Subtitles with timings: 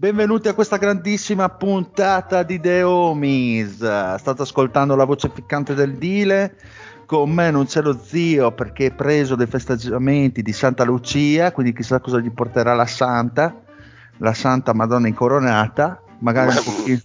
[0.00, 3.78] Benvenuti a questa grandissima puntata di The Homies.
[3.78, 6.54] State ascoltando la voce ficcante del Dile.
[7.04, 11.72] Con me non c'è lo zio perché è preso dai festeggiamenti di Santa Lucia, quindi
[11.72, 13.52] chissà cosa gli porterà la Santa,
[14.18, 16.00] la Santa Madonna incoronata.
[16.20, 17.00] Magari un, pochino,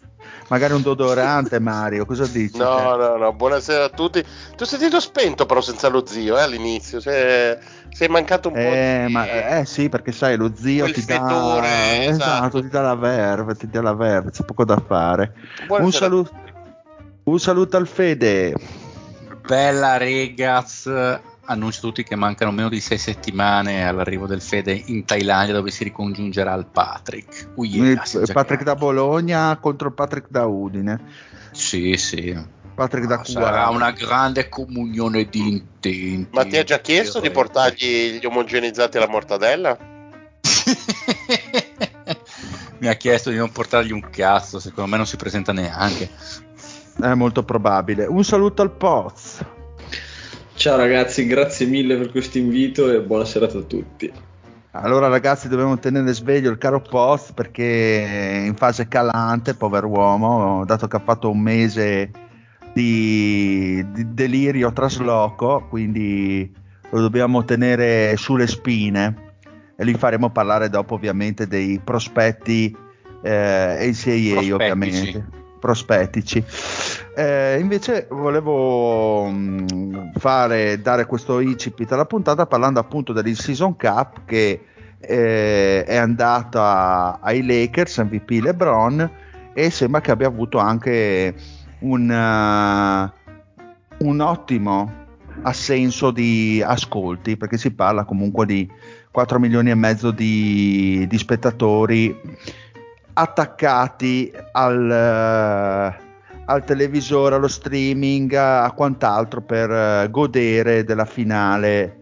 [0.50, 2.06] magari un deodorante, Mario.
[2.06, 2.60] Cosa dici?
[2.60, 3.34] No, no, no.
[3.34, 4.22] Buonasera a tutti.
[4.22, 7.02] Ti ho sentito spento, però, senza lo zio eh, all'inizio.
[7.02, 7.58] Cioè,
[7.94, 8.64] sei mancato un eh,
[9.02, 9.08] po'.
[9.08, 9.14] Di...
[9.14, 11.62] Ma, eh sì, perché sai, lo zio ti dà,
[12.04, 12.62] esatto, esatto.
[12.62, 15.34] ti dà la verve, ti dà la verve, c'è poco da fare.
[15.68, 16.32] Un saluto,
[17.24, 18.54] un saluto al Fede.
[19.46, 20.88] Bella Regaz,
[21.46, 25.70] annuncio a tutti che mancano meno di sei settimane all'arrivo del Fede in Thailandia dove
[25.70, 27.50] si ricongiungerà al Patrick.
[27.56, 28.76] Ui, Il- Patrick da chiamato.
[28.76, 31.00] Bologna contro il Patrick da Udine.
[31.52, 32.62] Sì, sì.
[32.73, 36.28] Patrick da Ah, sarà una grande comunione di intenti.
[36.31, 39.78] Ma ti ha già chiesto di portargli gli omogenizzati alla mortadella?
[42.79, 46.09] Mi ha chiesto di non portargli un cazzo, secondo me non si presenta neanche.
[47.00, 48.06] È molto probabile.
[48.06, 49.45] Un saluto al Poz.
[50.55, 54.11] Ciao ragazzi, grazie mille per questo invito e buona serata a tutti.
[54.72, 60.66] Allora ragazzi dobbiamo tenere sveglio il caro Poz perché è in fase calante, povero uomo,
[60.66, 62.11] dato che ha fatto un mese
[62.73, 66.51] di, di delirio trasloco, quindi
[66.89, 69.31] lo dobbiamo tenere sulle spine
[69.75, 72.75] e li faremo parlare dopo ovviamente dei prospetti
[73.23, 74.51] eh, Prospettici.
[74.51, 75.25] ovviamente,
[75.59, 76.44] prospettici.
[77.16, 84.61] Eh, invece volevo mh, fare, dare questo incipit alla puntata parlando appunto dell'in-season cup che
[85.00, 89.11] eh, è andata ai Lakers, MVP LeBron
[89.53, 91.34] e sembra che abbia avuto anche
[91.84, 95.02] un, uh, un ottimo
[95.44, 98.70] assenso di ascolti perché si parla comunque di
[99.12, 102.16] 4 milioni e mezzo di, di spettatori
[103.14, 105.96] attaccati al, eh,
[106.46, 112.00] al televisore, allo streaming, a quant'altro per eh, godere della finale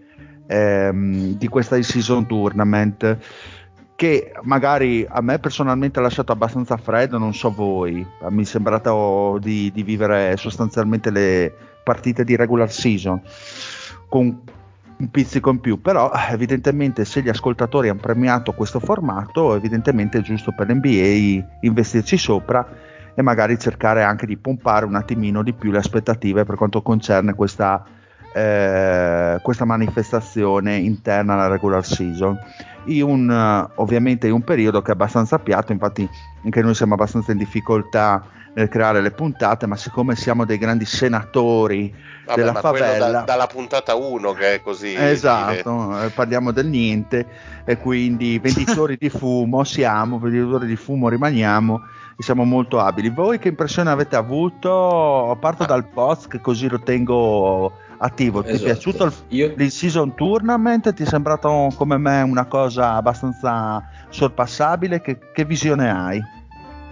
[0.47, 3.17] ehm, di questa in-season tournament
[4.01, 9.37] che magari a me personalmente ha lasciato abbastanza freddo, non so voi, mi è sembrato
[9.39, 11.53] di, di vivere sostanzialmente le
[11.83, 13.21] partite di regular season
[14.09, 14.41] con
[14.97, 20.21] un pizzico in più, però evidentemente se gli ascoltatori hanno premiato questo formato, evidentemente è
[20.21, 22.67] giusto per l'NBA investirci sopra
[23.13, 27.35] e magari cercare anche di pompare un attimino di più le aspettative per quanto concerne
[27.35, 27.85] questa,
[28.33, 32.37] eh, questa manifestazione interna alla regular season.
[32.85, 36.07] In un, eh, ovviamente in un periodo che è abbastanza piatto, infatti
[36.43, 38.23] anche noi siamo abbastanza in difficoltà
[38.53, 41.93] nel creare le puntate, ma siccome siamo dei grandi senatori
[42.25, 44.93] Vabbè, della favela, da- dalla puntata 1 che è così.
[44.95, 47.25] Esatto, eh, parliamo del niente
[47.63, 51.81] e quindi venditori di fumo siamo, venditori di fumo rimaniamo
[52.17, 53.09] e siamo molto abili.
[53.09, 55.37] Voi che impressione avete avuto?
[55.39, 58.41] Parto dal post che così lo tengo attivo.
[58.41, 58.71] Ti è Esatto.
[58.71, 60.93] piaciuto il, Io il season tournament?
[60.93, 65.01] Ti è sembrato come me una cosa abbastanza sorpassabile?
[65.01, 66.21] Che, che visione hai?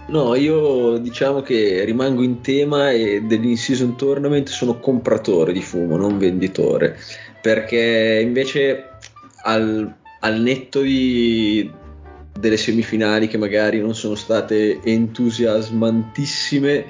[0.06, 6.18] No, io diciamo che rimango in tema e dell'in-season tournament sono compratore di fumo, non
[6.18, 6.96] venditore,
[7.40, 8.88] perché invece
[9.44, 11.70] al, al netto di,
[12.36, 16.86] delle semifinali che magari non sono state entusiasmantissime,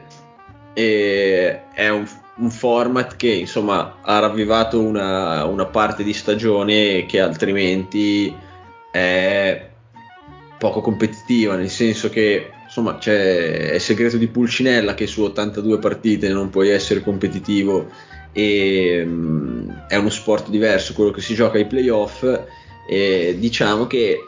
[0.73, 2.07] e è un,
[2.41, 8.35] un format che insomma ha ravvivato una, una parte di stagione che altrimenti
[8.91, 9.69] è
[10.59, 16.29] poco competitiva, nel senso che insomma c'è, il segreto di Pulcinella che su 82 partite
[16.29, 17.89] non puoi essere competitivo
[18.33, 22.25] e um, è uno sport diverso quello che si gioca ai playoff
[22.89, 24.19] e diciamo che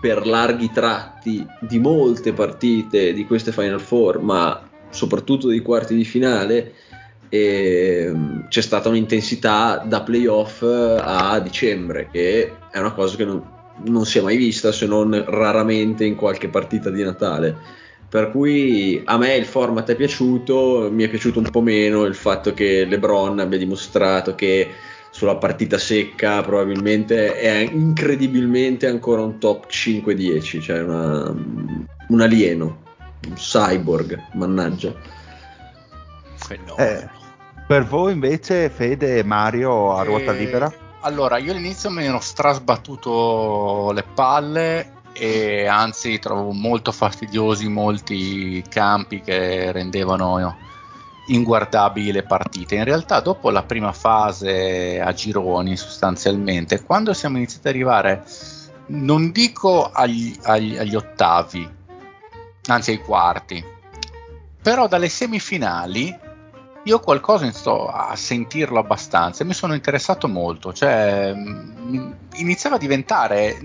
[0.00, 6.04] per larghi tratti di molte partite di queste Final Four ma soprattutto dei quarti di
[6.04, 6.74] finale
[7.30, 8.12] e
[8.48, 13.42] c'è stata un'intensità da playoff a dicembre che è una cosa che non,
[13.84, 17.78] non si è mai vista se non raramente in qualche partita di Natale.
[18.08, 22.16] Per cui a me il format è piaciuto, mi è piaciuto un po' meno il
[22.16, 24.68] fatto che LeBron abbia dimostrato che
[25.12, 31.32] sulla partita secca probabilmente è incredibilmente ancora un top 5-10, cioè una,
[32.08, 32.82] un alieno,
[33.28, 34.92] un cyborg, mannaggia.
[36.78, 37.08] Eh,
[37.70, 40.72] per voi invece Fede e Mario a ruota Eh, libera?
[41.02, 49.20] Allora, io all'inizio mi ero strasbattuto le palle e anzi trovavo molto fastidiosi molti campi
[49.20, 50.56] che rendevano
[51.26, 52.74] inguardabili le partite.
[52.74, 58.24] In realtà, dopo la prima fase a gironi, sostanzialmente, quando siamo iniziati ad arrivare,
[58.86, 61.70] non dico agli, agli- agli ottavi,
[62.66, 63.64] anzi ai quarti,
[64.60, 66.28] però dalle semifinali
[66.84, 71.34] io qualcosa sto a sentirlo abbastanza e mi sono interessato molto, cioè
[72.34, 73.58] iniziava a diventare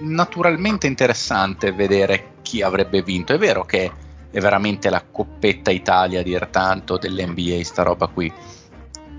[0.00, 3.32] naturalmente interessante vedere chi avrebbe vinto.
[3.32, 3.90] È vero che
[4.30, 8.32] è veramente la coppetta Italia a dir tanto dell'NBA sta roba qui.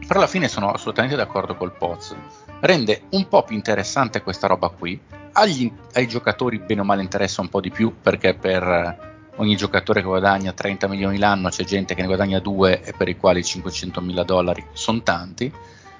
[0.07, 2.15] Però alla fine sono assolutamente d'accordo col Poz.
[2.61, 4.99] Rende un po' più interessante questa roba qui.
[5.33, 9.08] Agli- ai giocatori bene o male interessa un po' di più perché per
[9.39, 13.07] ogni giocatore che guadagna 30 milioni l'anno c'è gente che ne guadagna 2 e per
[13.07, 15.51] i quali 500 mila dollari sono tanti.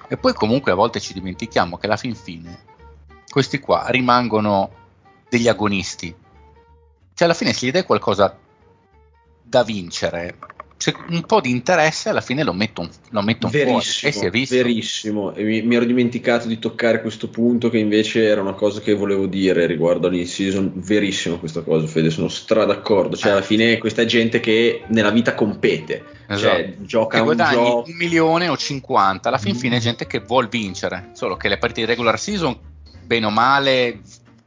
[0.08, 2.68] E poi comunque a volte ci dimentichiamo che alla fin fine
[3.28, 4.70] questi qua rimangono
[5.28, 6.14] degli agonisti.
[7.14, 8.36] Cioè alla fine se gli dai qualcosa
[9.42, 10.36] da vincere,
[10.80, 13.66] se un po' di interesse alla fine lo mettono, lo mettono fuori.
[13.70, 14.54] Verissimo, E si è visto.
[14.54, 15.34] verissimo.
[15.34, 18.94] E mi, mi ero dimenticato di toccare questo punto che invece era una cosa che
[18.94, 20.72] volevo dire riguardo all'in-season.
[20.76, 23.14] Verissimo questa cosa, Fede, sono stra d'accordo.
[23.14, 23.32] Cioè, Eh.
[23.32, 26.84] alla fine questa è gente che nella vita compete, cioè Esatto.
[26.86, 27.84] gioca Che un gioco.
[27.86, 29.58] un milione o 50, alla fin Mm.
[29.58, 32.56] fine è gente che vuol vincere, solo che le partite di regular season,
[33.04, 34.00] bene o male,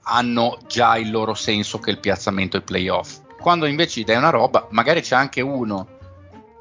[0.05, 3.19] hanno già il loro senso che il piazzamento e il playoff.
[3.39, 5.87] Quando invece dai una roba, magari c'è anche uno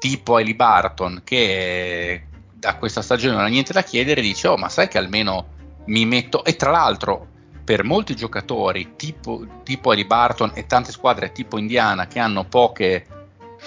[0.03, 4.67] tipo Eli Barton che da questa stagione non ha niente da chiedere dice oh ma
[4.67, 5.47] sai che almeno
[5.85, 7.25] mi metto e tra l'altro
[7.63, 13.05] per molti giocatori tipo, tipo Eli Barton e tante squadre tipo Indiana che hanno poche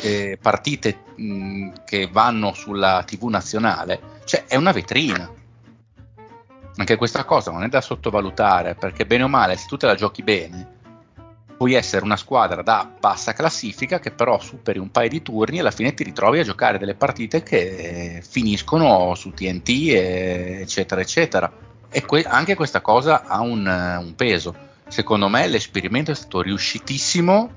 [0.02, 5.32] eh, partite mh, che vanno sulla TV nazionale, cioè è una vetrina.
[6.76, 9.94] Anche questa cosa non è da sottovalutare perché bene o male, se tu te la
[9.94, 10.75] giochi bene,
[11.56, 15.60] puoi essere una squadra da bassa classifica che però superi un paio di turni e
[15.60, 19.68] alla fine ti ritrovi a giocare delle partite che finiscono su TNT,
[20.60, 21.50] eccetera, eccetera.
[21.88, 24.54] E que- anche questa cosa ha un, un peso.
[24.88, 27.50] Secondo me l'esperimento è stato riuscitissimo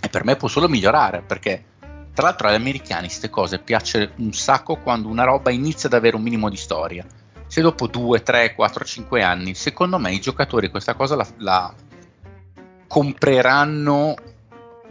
[0.00, 1.64] e per me può solo migliorare perché
[2.12, 6.16] tra l'altro agli americani queste cose piace un sacco quando una roba inizia ad avere
[6.16, 7.06] un minimo di storia.
[7.46, 11.74] Se dopo 2, 3, 4, 5 anni, secondo me i giocatori questa cosa la, la
[12.90, 14.16] compreranno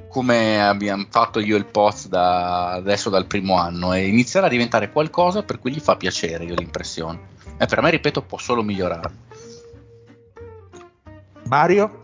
[0.07, 4.49] come abbiamo fatto io e il Poz da adesso dal primo anno e inizierà a
[4.49, 7.19] diventare qualcosa per cui gli fa piacere, io ho l'impressione.
[7.57, 9.11] E per me, ripeto, può solo migliorare.
[11.47, 12.03] Mario?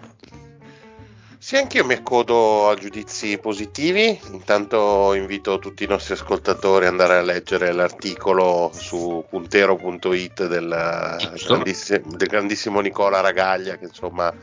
[1.37, 4.19] Sì, anch'io mi accodo a giudizi positivi.
[4.31, 11.53] Intanto invito tutti i nostri ascoltatori ad andare a leggere l'articolo su puntero.it del, Giusto.
[11.53, 14.33] grandissi- del grandissimo Nicola Ragaglia che insomma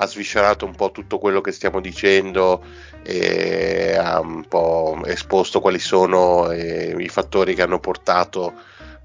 [0.00, 2.62] ha sviscerato un po' tutto quello che stiamo dicendo
[3.02, 8.52] e ha un po' esposto quali sono eh, i fattori che hanno portato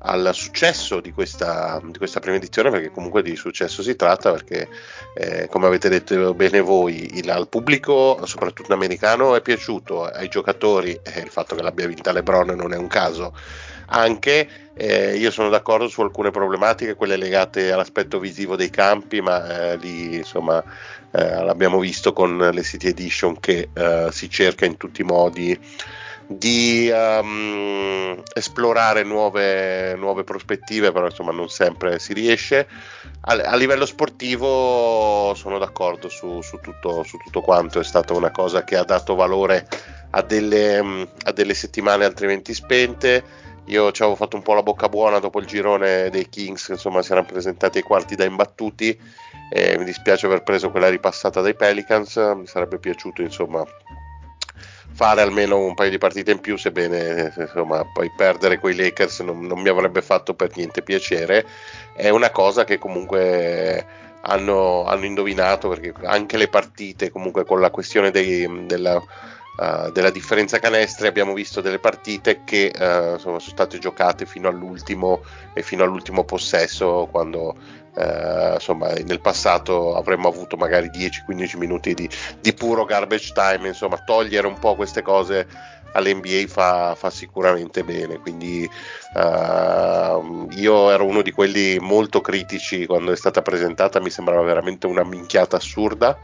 [0.06, 4.68] al successo di questa, di questa prima edizione perché comunque di successo si tratta perché
[5.16, 10.92] eh, come avete detto bene voi il, al pubblico soprattutto americano è piaciuto ai giocatori
[11.02, 13.34] eh, il fatto che l'abbia vinta LeBron non è un caso
[13.94, 19.72] anche eh, io sono d'accordo su alcune problematiche quelle legate all'aspetto visivo dei campi ma
[19.72, 20.64] eh, lì insomma
[21.12, 25.60] eh, l'abbiamo visto con le City Edition che eh, si cerca in tutti i modi
[26.26, 32.66] di um, esplorare nuove, nuove, prospettive, però insomma non sempre si riesce.
[33.22, 38.32] A, a livello sportivo sono d'accordo su, su, tutto, su, tutto, quanto, è stata una
[38.32, 39.68] cosa che ha dato valore
[40.12, 44.90] a delle, a delle settimane altrimenti spente io ci avevo fatto un po' la bocca
[44.90, 49.00] buona dopo il girone dei Kings, insomma si erano presentati ai quarti da imbattuti
[49.50, 53.66] e mi dispiace aver preso quella ripassata dai Pelicans, mi sarebbe piaciuto insomma
[54.94, 59.46] fare almeno un paio di partite in più, sebbene insomma, poi perdere quei Lakers non,
[59.46, 61.46] non, mi avrebbe fatto per niente piacere.
[61.96, 63.86] È una cosa che comunque
[64.22, 69.02] hanno, hanno indovinato perché anche le partite, comunque con la questione dei, della,
[69.58, 75.22] uh, della, differenza canestri, abbiamo visto delle partite che uh, sono state giocate fino all'ultimo
[75.54, 77.56] e fino all'ultimo possesso quando
[77.96, 82.10] eh, insomma nel passato avremmo avuto magari 10-15 minuti di,
[82.42, 85.48] di, puro garbage time insomma togliere un po' queste cose
[85.94, 88.20] all'NBA fa, fa sicuramente bene.
[88.20, 88.68] Quindi
[89.14, 94.88] uh, io ero uno di quelli molto critici quando è stata presentata mi sembrava veramente
[94.88, 96.18] una minchiata assurda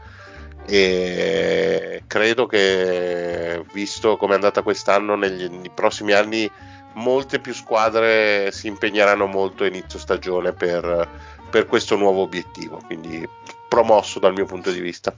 [0.66, 6.50] e credo che visto come è andata quest'anno negli, nei prossimi anni
[6.94, 11.08] molte più squadre si impegneranno molto inizio stagione per
[11.50, 13.28] per questo nuovo obiettivo, quindi
[13.68, 15.12] promosso dal mio punto di vista.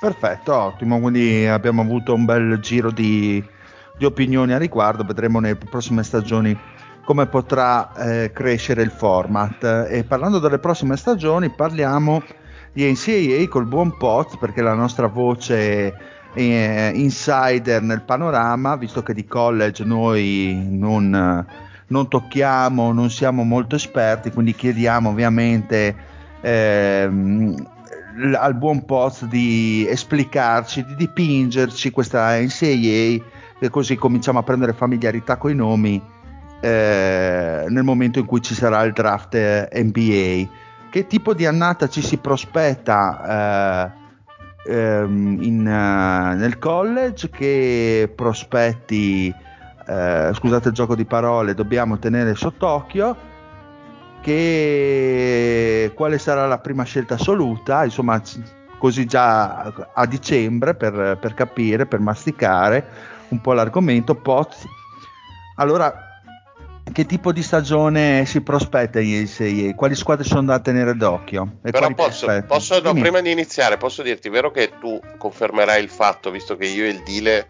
[0.00, 3.44] Perfetto, ottimo, quindi abbiamo avuto un bel giro di,
[3.96, 6.56] di opinioni a riguardo, vedremo nelle prossime stagioni
[7.04, 9.86] come potrà eh, crescere il format.
[9.90, 12.22] E parlando delle prossime stagioni parliamo
[12.72, 15.94] di NCAA col buon Poz perché la nostra voce
[16.34, 21.46] è insider nel panorama, visto che di college noi non
[21.88, 25.94] non tocchiamo, non siamo molto esperti, quindi chiediamo ovviamente
[26.40, 27.66] ehm,
[28.34, 33.24] al buon post di esplicarci, di dipingerci questa NCAA
[33.60, 36.00] e così cominciamo a prendere familiarità con i nomi
[36.60, 40.66] eh, nel momento in cui ci sarà il draft eh, NBA.
[40.90, 43.92] Che tipo di annata ci si prospetta
[44.64, 47.28] eh, ehm, in, uh, nel college?
[47.30, 49.34] Che prospetti
[49.88, 53.16] eh, scusate il gioco di parole, dobbiamo tenere sott'occhio
[54.20, 58.20] che quale sarà la prima scelta assoluta, insomma
[58.76, 62.86] così già a dicembre per, per capire, per masticare
[63.28, 64.14] un po' l'argomento.
[64.14, 64.66] Poz.
[65.56, 66.07] Allora,
[66.92, 69.74] che tipo di stagione si prospetta in NCAA?
[69.74, 71.58] Quali squadre sono da tenere d'occhio?
[71.62, 75.88] E Però posso, posso no, prima di iniziare, posso dirti, vero che tu confermerai il
[75.88, 77.46] fatto, visto che io e il Dile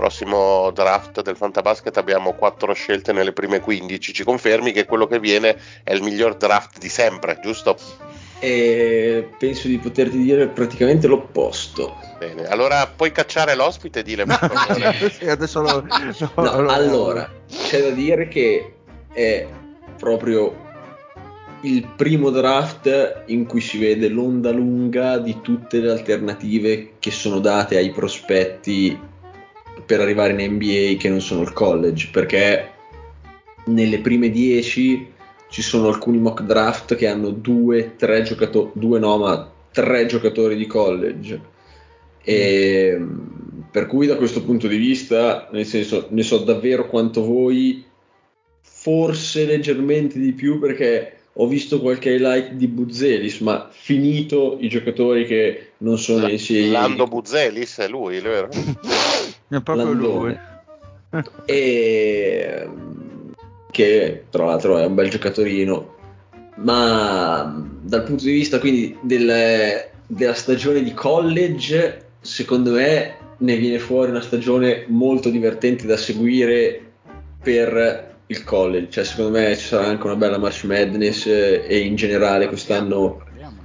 [0.00, 4.14] prossimo draft del Fantabasket abbiamo quattro scelte nelle prime 15.
[4.14, 7.76] Ci confermi che quello che viene è il miglior draft di sempre, giusto?
[8.38, 11.98] E penso di poterti dire praticamente l'opposto.
[12.18, 14.24] Bene, allora puoi cacciare l'ospite e dire.
[15.12, 15.84] sì, adesso lo,
[16.36, 18.76] no, no, allora, c'è da dire che
[19.12, 19.46] è
[19.98, 20.68] proprio
[21.62, 27.38] il primo draft in cui si vede l'onda lunga di tutte le alternative che sono
[27.38, 28.98] date ai prospetti
[29.84, 32.70] per arrivare in NBA che non sono il college, perché
[33.66, 35.08] nelle prime 10
[35.48, 40.56] ci sono alcuni mock draft che hanno due, tre giocatori, due no, ma tre giocatori
[40.56, 41.40] di college.
[42.22, 43.00] E,
[43.70, 47.84] per cui da questo punto di vista, nel senso, ne so davvero quanto voi,
[48.80, 55.26] forse leggermente di più perché ho visto qualche highlight di Buzelis, ma finito i giocatori
[55.26, 56.70] che non sono in NCAA.
[56.70, 58.48] Lando Buzelis è lui, vero?
[58.48, 60.40] È proprio Landone.
[61.10, 61.22] lui.
[61.44, 62.68] e
[63.70, 65.96] che tra l'altro è un bel giocatorino,
[66.56, 73.78] ma dal punto di vista quindi del, della stagione di college, secondo me ne viene
[73.78, 76.80] fuori una stagione molto divertente da seguire
[77.42, 81.96] per il college, cioè secondo me ci sarà anche una bella March Madness e in
[81.96, 83.24] generale quest'anno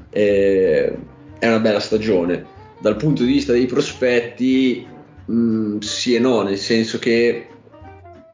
[0.09, 0.97] eh,
[1.37, 2.53] è una bella stagione.
[2.79, 4.85] Dal punto di vista dei prospetti
[5.25, 7.47] mh, mm, sì e no, nel senso che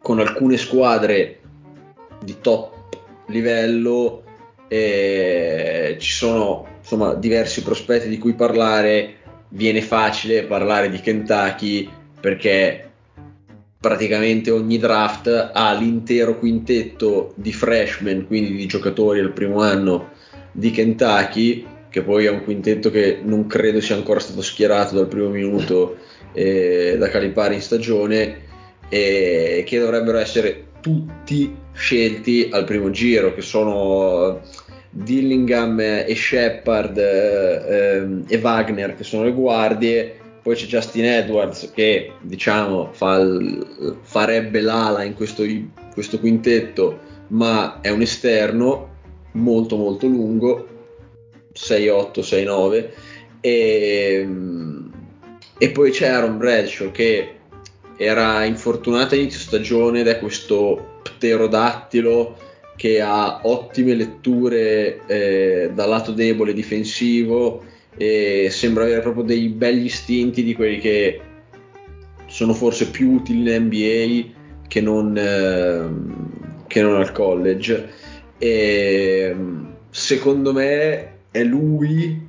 [0.02, 1.40] con alcune squadre
[2.24, 2.80] di top
[3.28, 4.24] livello
[4.70, 9.16] eh, ci sono insomma diversi prospetti di cui parlare
[9.50, 12.91] viene facile parlare di Kentucky perché
[13.82, 20.12] praticamente ogni draft ha l'intero quintetto di freshman quindi di giocatori al primo anno
[20.52, 25.08] di Kentucky che poi è un quintetto che non credo sia ancora stato schierato dal
[25.08, 25.98] primo minuto
[26.32, 28.50] eh, da calipare in stagione
[28.88, 34.42] e che dovrebbero essere tutti scelti al primo giro, che sono
[34.90, 42.14] Dillingham e Shepard eh, e Wagner che sono le guardie, poi c'è Justin Edwards che
[42.22, 45.44] diciamo fa il, farebbe l'ala in questo,
[45.94, 48.90] questo quintetto, ma è un esterno
[49.34, 50.68] molto molto lungo,
[51.54, 52.90] 6-8, 6-9
[53.42, 54.28] e
[55.62, 57.36] e poi c'è Aaron Bradshaw che
[57.96, 62.36] era infortunata inizio stagione ed è questo pterodattilo
[62.76, 67.64] che ha ottime letture eh, dal lato debole difensivo
[67.98, 71.22] e sembra avere proprio dei begli istinti di quelli che
[72.28, 77.90] sono forse più utili in NBA che non, eh, che non al college.
[78.38, 79.36] E,
[79.90, 82.28] secondo me è lui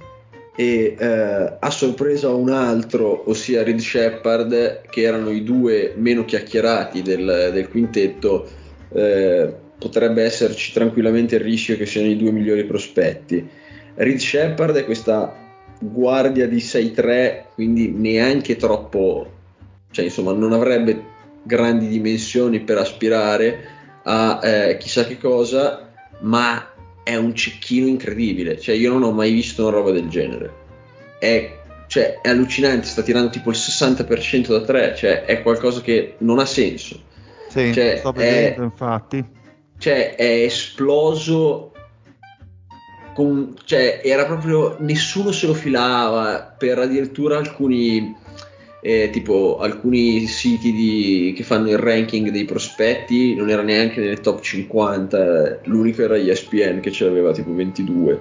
[0.54, 7.00] e eh, a sorpresa un altro, ossia Reed Shepard, che erano i due meno chiacchierati
[7.00, 8.46] del, del quintetto,
[8.92, 13.48] eh, potrebbe esserci tranquillamente il rischio che siano i due migliori prospetti.
[13.94, 15.51] Reed Shepard è questa
[15.82, 19.30] guardia di 6-3, quindi neanche troppo,
[19.90, 21.10] cioè insomma non avrebbe
[21.42, 23.68] grandi dimensioni per aspirare
[24.04, 26.70] a eh, chissà che cosa, ma
[27.02, 30.60] è un cecchino incredibile, cioè io non ho mai visto una roba del genere.
[31.18, 31.58] È,
[31.88, 36.38] cioè, è allucinante, sta tirando tipo il 60% da 3, cioè è qualcosa che non
[36.38, 37.00] ha senso.
[37.48, 39.24] Sì, cioè, sto vedendo è, infatti.
[39.78, 41.71] Cioè è esploso
[43.14, 48.14] con, cioè era proprio nessuno se lo filava per addirittura alcuni
[48.80, 54.20] eh, tipo alcuni siti di, che fanno il ranking dei prospetti non era neanche nelle
[54.20, 58.20] top 50 l'unico era ESPN che ce l'aveva tipo 22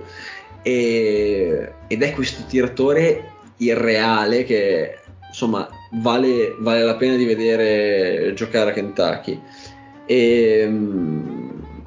[0.61, 8.71] e, ed è questo tiratore irreale che insomma vale, vale la pena di vedere giocare
[8.71, 9.39] a Kentucky.
[10.05, 10.67] E,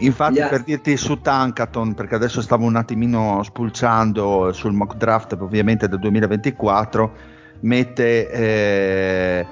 [0.04, 0.48] Infatti, ha...
[0.48, 5.98] per dirti su Tankaton, perché adesso stavo un attimino spulciando sul mock draft, ovviamente del
[5.98, 7.12] 2024
[7.60, 9.46] mette eh,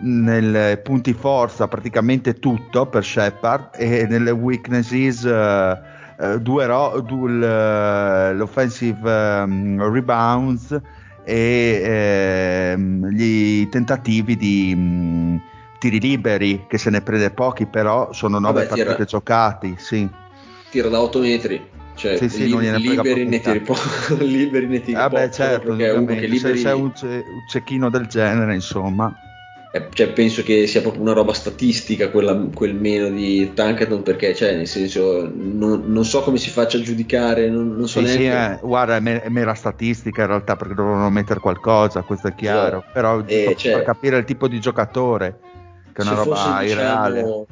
[0.00, 5.78] nel punti forza praticamente tutto per Shepard e nelle weaknesses eh,
[6.20, 10.80] eh due, ro- due l'offensive um, rebounds
[11.24, 14.74] e ehm, gli tentativi di
[15.78, 20.08] tiri liberi che se ne prende pochi però sono nove Vabbè, partite tira, giocati sì.
[20.70, 23.74] tira da 8 metri cioè, sì, sì, li, liberi, ne tiri po-
[24.18, 26.38] liberi ne tiri ah, beh, certo, perché uno che liberi...
[26.38, 29.12] se sei un, ce- un cecchino del genere insomma.
[29.70, 34.34] Eh, cioè, penso che sia proprio una roba statistica quella, quel meno di Tankaton perché
[34.34, 38.04] cioè, nel senso non, non, so come si faccia a giudicare non, non so sì,
[38.04, 42.00] neanche sì, eh, guarda è, me- è, mera statistica in realtà perché dovevano mettere qualcosa
[42.02, 42.82] questo è chiaro.
[42.86, 45.40] So, però eh, cioè, per capire il tipo di giocatore
[45.98, 47.46] che è una roba fosse, irreale diciamo,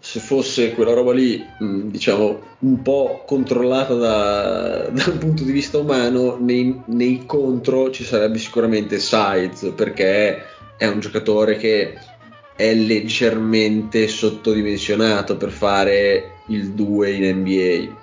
[0.00, 6.36] se fosse quella roba lì, diciamo, un po' controllata da, dal punto di vista umano,
[6.40, 10.44] nei, nei, contro ci sarebbe sicuramente Sides, perché
[10.76, 11.98] è un giocatore che
[12.54, 17.96] è leggermente sottodimensionato per fare il 2 in NBA.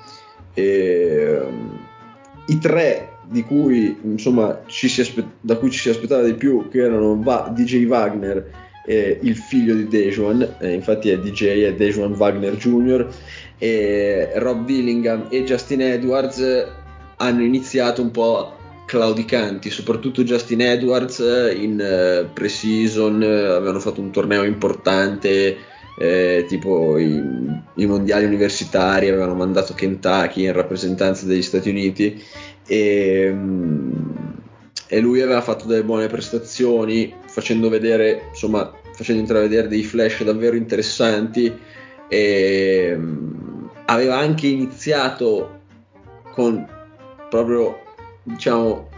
[0.54, 1.80] E, um,
[2.48, 7.20] I tre di cui, insomma, aspe- da cui ci si aspettava di più, che erano
[7.22, 12.56] Va- DJ Wagner, eh, il figlio di Dejuan, eh, infatti è DJ, è Dejuan Wagner
[12.56, 13.08] Jr.,
[13.58, 16.68] e Rob Dillingham e Justin Edwards
[17.18, 18.54] hanno iniziato un po'
[18.86, 25.58] claudicanti, soprattutto Justin Edwards in uh, pre-season avevano fatto un torneo importante,
[25.98, 27.22] eh, tipo i,
[27.76, 32.22] i, mondiali universitari, avevano mandato Kentucky in rappresentanza degli Stati Uniti
[32.68, 34.25] e, um,
[34.88, 40.56] e lui aveva fatto delle buone prestazioni facendo vedere insomma facendo intravedere dei flash davvero
[40.56, 41.54] interessanti.
[42.08, 45.62] E um, aveva anche iniziato
[46.32, 46.68] con
[47.30, 47.80] proprio
[48.24, 48.90] diciamo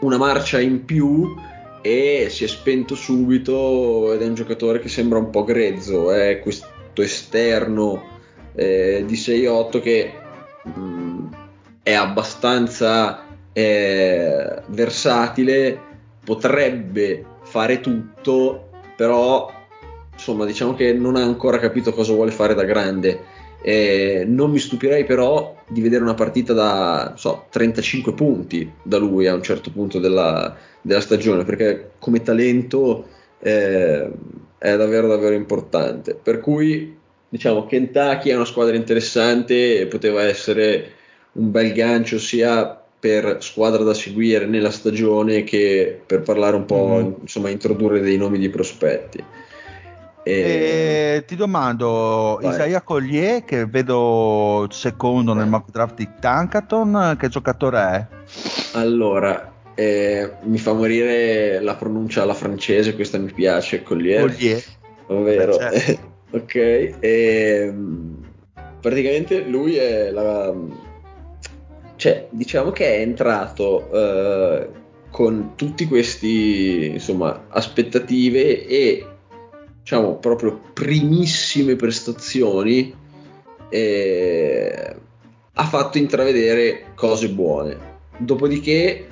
[0.00, 1.34] una marcia in più
[1.80, 6.40] e si è spento subito ed è un giocatore che sembra un po' grezzo è
[6.40, 8.14] questo esterno
[8.54, 10.12] eh, di 6-8 che
[10.64, 11.26] mh, mm,
[11.82, 13.25] è abbastanza
[13.56, 15.80] eh, versatile,
[16.22, 19.50] potrebbe fare tutto, però
[20.12, 23.34] insomma diciamo che non ha ancora capito cosa vuole fare da grande.
[23.62, 29.26] Eh, non mi stupirei però di vedere una partita da so, 35 punti da lui
[29.26, 33.06] a un certo punto della, della stagione, perché come talento
[33.40, 34.10] eh,
[34.58, 36.14] è davvero davvero importante.
[36.14, 36.94] Per cui
[37.26, 40.90] diciamo Kentucky è una squadra interessante e poteva essere
[41.32, 47.00] un bel gancio sia per squadra da seguire nella stagione che per parlare un po',
[47.02, 47.20] mm.
[47.22, 49.22] insomma, introdurre dei nomi di prospetti.
[50.22, 50.32] E...
[51.16, 52.50] E ti domando, Vai.
[52.50, 58.06] Isaiah Collier, che vedo secondo nel mock draft di Tankaton, che giocatore è?
[58.72, 64.22] Allora, eh, mi fa morire la pronuncia alla francese, questa mi piace, Collier.
[64.22, 64.62] Collier.
[65.06, 66.00] Ovvero, Beh, certo.
[66.36, 66.54] ok.
[66.54, 68.16] E, ehm,
[68.80, 70.52] praticamente lui è la
[71.96, 74.68] cioè, diciamo che è entrato eh,
[75.10, 79.06] con tutti questi insomma, aspettative e
[79.80, 82.94] diciamo proprio primissime prestazioni
[83.68, 84.96] eh,
[85.54, 87.94] ha fatto intravedere cose buone.
[88.18, 89.08] Dopodiché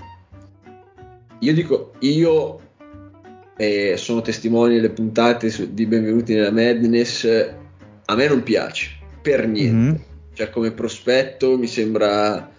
[1.38, 2.61] io dico, io
[3.57, 7.25] eh, sono testimone delle puntate su, di Benvenuti nella Madness,
[8.05, 8.90] a me non piace
[9.23, 9.75] per niente.
[9.75, 9.94] Mm-hmm.
[10.35, 12.53] Cioè come prospetto mi sembra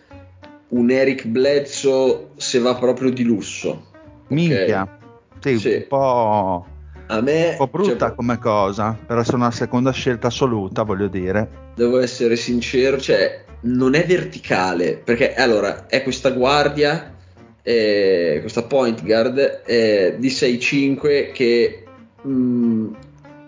[0.70, 3.92] un Eric Bledsoe se va proprio di lusso.
[4.28, 5.58] Minchia, okay?
[5.58, 5.76] sì, sì.
[5.76, 6.66] un po'
[7.08, 11.08] A me, un po' brutta cioè, come cosa, per essere una seconda scelta assoluta, voglio
[11.08, 11.48] dire.
[11.76, 17.14] Devo essere sincero, cioè, non è verticale, perché allora è questa guardia,
[17.62, 21.84] eh, questa point guard eh, di 6-5 che
[22.22, 22.94] mh, mm,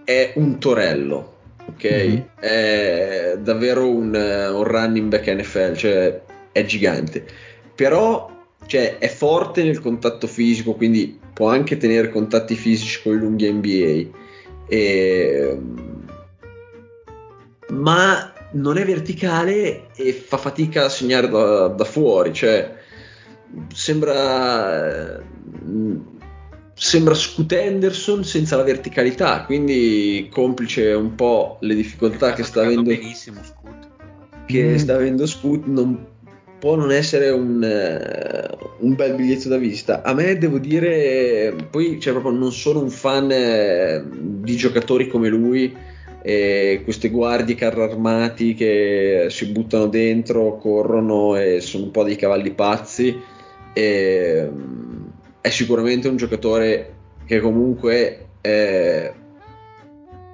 [0.03, 1.35] è un torello,
[1.67, 1.83] ok?
[1.83, 2.21] Mm-hmm.
[2.39, 7.25] È davvero un, un running back NFL, cioè è gigante.
[7.75, 13.19] Però cioè, è forte nel contatto fisico, quindi può anche tenere contatti fisici con i
[13.19, 14.17] lunghi NBA.
[14.67, 15.57] E,
[17.69, 22.75] ma non è verticale e fa fatica a segnare da, da fuori, cioè
[23.73, 25.21] sembra
[26.73, 32.83] sembra Scoot Henderson senza la verticalità, quindi complice un po' le difficoltà che sta avendo
[32.83, 33.87] benissimo Scoot.
[34.45, 34.75] che mm.
[34.75, 36.15] sta avendo Scoot non
[36.59, 40.01] può non essere un, uh, un, bel biglietto da vista.
[40.01, 45.29] A me devo dire, poi cioè, proprio non sono un fan eh, di giocatori come
[45.29, 45.75] lui,
[46.21, 52.15] eh, queste guardie carro armati che si buttano dentro, corrono e sono un po' dei
[52.15, 53.15] cavalli pazzi.
[53.73, 56.93] E, um, è sicuramente un giocatore
[57.25, 59.13] che comunque è,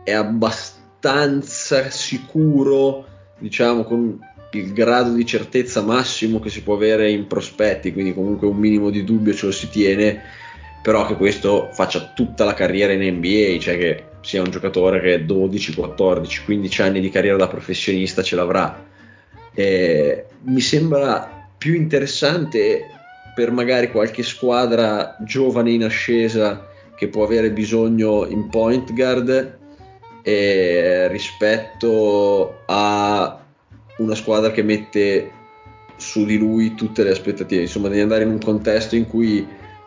[0.03, 3.05] è abbastanza sicuro,
[3.37, 4.19] diciamo, con
[4.53, 8.89] il grado di certezza massimo che si può avere in prospetti, quindi comunque un minimo
[8.89, 10.21] di dubbio ce lo si tiene,
[10.81, 15.25] però che questo faccia tutta la carriera in NBA, cioè che sia un giocatore che
[15.25, 18.85] 12, 14, 15 anni di carriera da professionista ce l'avrà.
[19.53, 22.85] Eh, mi sembra più interessante
[23.33, 29.57] per magari qualche squadra giovane in ascesa che può avere bisogno in point guard
[30.21, 33.42] eh, rispetto a
[33.97, 35.31] una squadra che mette
[35.95, 39.45] su di lui tutte le aspettative, insomma, devi andare in un contesto in cui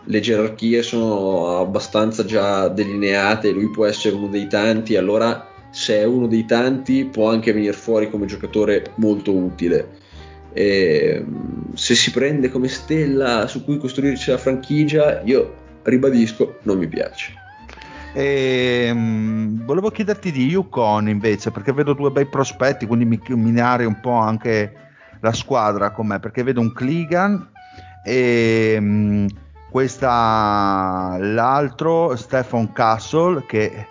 [0.09, 6.05] le gerarchie sono abbastanza già delineate, lui può essere uno dei tanti, allora se è
[6.05, 10.05] uno dei tanti può anche venire fuori come giocatore molto utile.
[10.53, 11.25] E,
[11.75, 17.35] se si prende come stella su cui costruirci la franchigia, io ribadisco, non mi piace.
[18.17, 23.51] E, um, volevo chiederti di Yukon invece, perché vedo due bei prospetti, quindi mi, mi
[23.51, 24.75] narri un po' anche
[25.21, 27.47] la squadra com'è, perché vedo un Kligan
[28.03, 29.27] e um,
[29.71, 33.87] questa, l'altro Stefan Castle che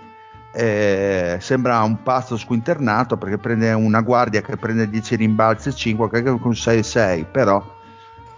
[0.56, 6.10] eh, sembra un pazzo squinternato perché prende una guardia che prende 10 rimbalzi e 5
[6.10, 7.64] che con 6-6 però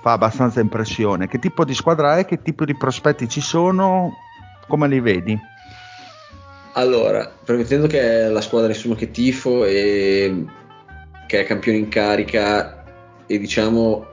[0.01, 1.29] fa abbastanza impressione.
[1.29, 2.25] Che tipo di squadra è?
[2.25, 4.11] Che tipo di prospetti ci sono?
[4.67, 5.55] Come li vedi?
[6.77, 10.45] Allora, premettendo che è la squadra nessuno che tifo e
[11.25, 12.83] che è campione in carica
[13.25, 14.05] e diciamo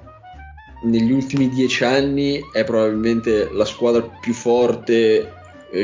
[0.84, 5.30] negli ultimi dieci anni è probabilmente la squadra più forte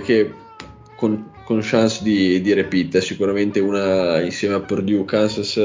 [0.04, 0.32] che
[0.96, 5.60] con, con chance di, di repeat, è sicuramente una insieme a Purdue, Kansas,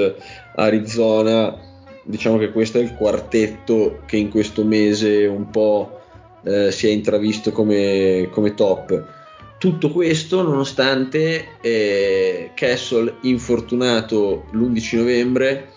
[0.56, 1.58] Arizona,
[2.04, 6.02] diciamo che questo è il quartetto che in questo mese un po'
[6.44, 9.24] eh, si è intravisto come, come top
[9.58, 15.70] tutto questo nonostante eh, Castle infortunato l'11 novembre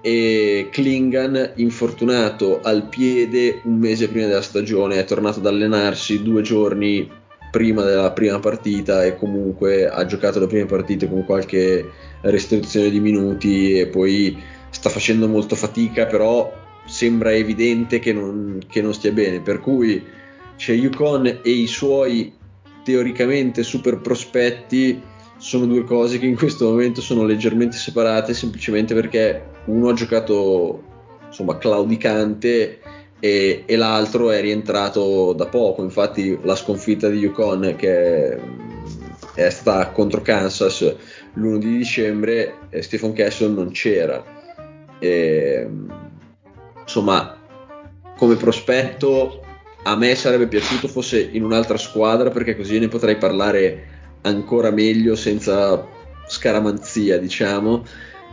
[0.00, 6.42] e Klingan infortunato al piede un mese prima della stagione, è tornato ad allenarsi due
[6.42, 7.08] giorni
[7.52, 11.88] prima della prima partita e comunque ha giocato le prime partite con qualche
[12.22, 14.36] restrizione di minuti e poi
[14.70, 16.52] sta facendo molto fatica, però
[16.86, 20.02] sembra evidente che non, che non stia bene, per cui
[20.56, 22.32] c'è Yukon e i suoi
[22.82, 25.00] teoricamente super prospetti
[25.36, 30.82] sono due cose che in questo momento sono leggermente separate semplicemente perché uno ha giocato
[31.26, 32.78] insomma claudicante
[33.18, 35.82] e, e l'altro è rientrato da poco.
[35.82, 38.38] Infatti la sconfitta di Yukon che
[39.34, 40.94] è stata contro Kansas
[41.34, 44.24] l'1 di dicembre e Stephen Castle non c'era.
[44.98, 45.68] E,
[46.82, 47.36] insomma
[48.16, 49.42] come prospetto
[49.84, 53.88] a me sarebbe piaciuto fosse in un'altra squadra perché così ne potrei parlare
[54.22, 55.84] ancora meglio senza
[56.26, 57.84] scaramanzia, diciamo,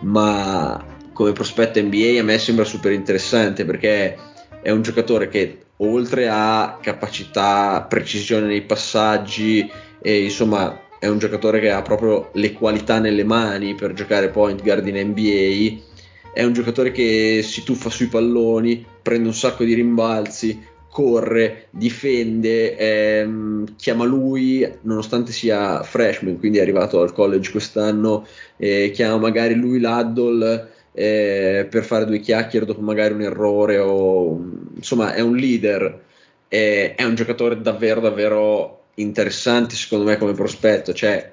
[0.01, 4.15] ma come prospetto NBA a me sembra super interessante perché
[4.61, 9.69] è un giocatore che oltre a capacità, precisione nei passaggi
[10.01, 14.61] e insomma è un giocatore che ha proprio le qualità nelle mani per giocare point
[14.61, 15.87] guard in NBA.
[16.33, 22.75] È un giocatore che si tuffa sui palloni, prende un sacco di rimbalzi, corre, difende,
[22.75, 28.25] ehm, chiama lui, nonostante sia freshman, quindi è arrivato al college quest'anno,
[28.57, 34.37] eh, chiama magari lui l'Addle eh, per fare due chiacchiere dopo magari un errore o
[34.75, 36.03] insomma è un leader,
[36.47, 41.31] eh, è un giocatore davvero davvero interessante secondo me come prospetto, cioè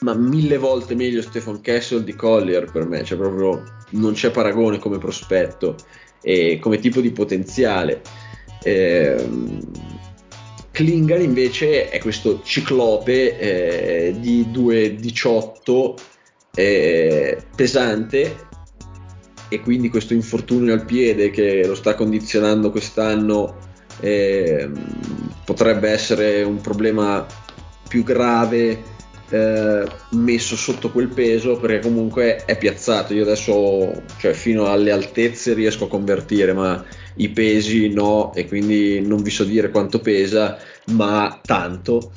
[0.00, 4.78] ma mille volte meglio Stefan Kessel di Collier per me, cioè proprio non c'è paragone
[4.78, 5.76] come prospetto
[6.22, 8.00] e come tipo di potenziale.
[8.62, 9.24] Eh,
[10.70, 15.94] Klingan invece è questo ciclope eh, di 2,18
[16.54, 18.48] eh, pesante
[19.48, 23.56] e quindi questo infortunio al piede che lo sta condizionando quest'anno
[24.00, 24.70] eh,
[25.44, 27.26] potrebbe essere un problema
[27.88, 28.98] più grave
[29.30, 33.14] eh, messo sotto quel peso perché comunque è piazzato.
[33.14, 36.84] Io adesso, cioè, fino alle altezze riesco a convertire, ma
[37.16, 40.58] i pesi no, e quindi non vi so dire quanto pesa,
[40.92, 42.12] ma tanto.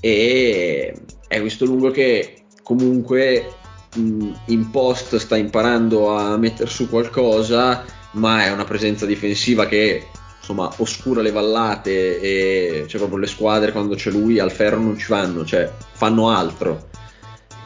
[0.00, 0.94] E
[1.26, 3.54] è questo lungo che comunque
[3.94, 10.06] in post sta imparando a mettere su qualcosa, ma è una presenza difensiva che
[10.48, 14.96] insomma oscura le vallate e cioè proprio le squadre quando c'è lui al ferro non
[14.96, 16.88] ci vanno, cioè fanno altro.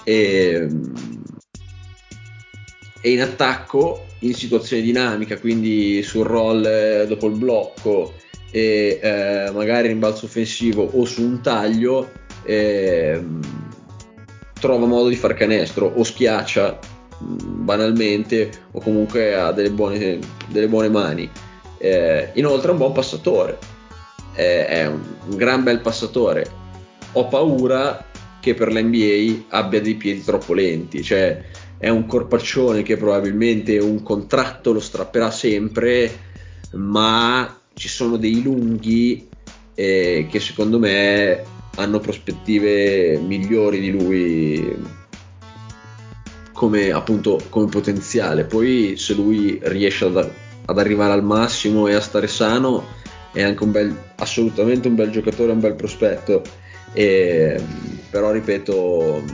[0.02, 0.68] E,
[3.00, 8.14] e in attacco in situazione dinamica, quindi sul roll eh, dopo il blocco
[8.50, 12.10] e eh, magari rimbalzo offensivo o su un taglio
[12.44, 13.24] eh,
[14.58, 16.78] trova modo di far canestro o schiaccia
[17.18, 20.18] banalmente o comunque ha delle buone,
[20.48, 21.30] delle buone mani
[21.82, 23.58] eh, inoltre è un buon passatore,
[24.34, 26.60] eh, è un, un gran bel passatore.
[27.14, 28.06] Ho paura
[28.40, 31.42] che per l'NBA abbia dei piedi troppo lenti, cioè
[31.78, 36.10] è un corpaccione che probabilmente un contratto lo strapperà sempre,
[36.74, 39.28] ma ci sono dei lunghi
[39.74, 41.42] eh, che secondo me
[41.74, 44.76] hanno prospettive migliori di lui
[46.52, 48.44] come appunto come potenziale.
[48.44, 50.30] Poi se lui riesce ad
[50.64, 53.00] ad arrivare al massimo e a stare sano
[53.32, 56.42] è anche un bel, assolutamente un bel giocatore, un bel prospetto.
[56.92, 57.62] E,
[58.10, 59.24] però ripeto,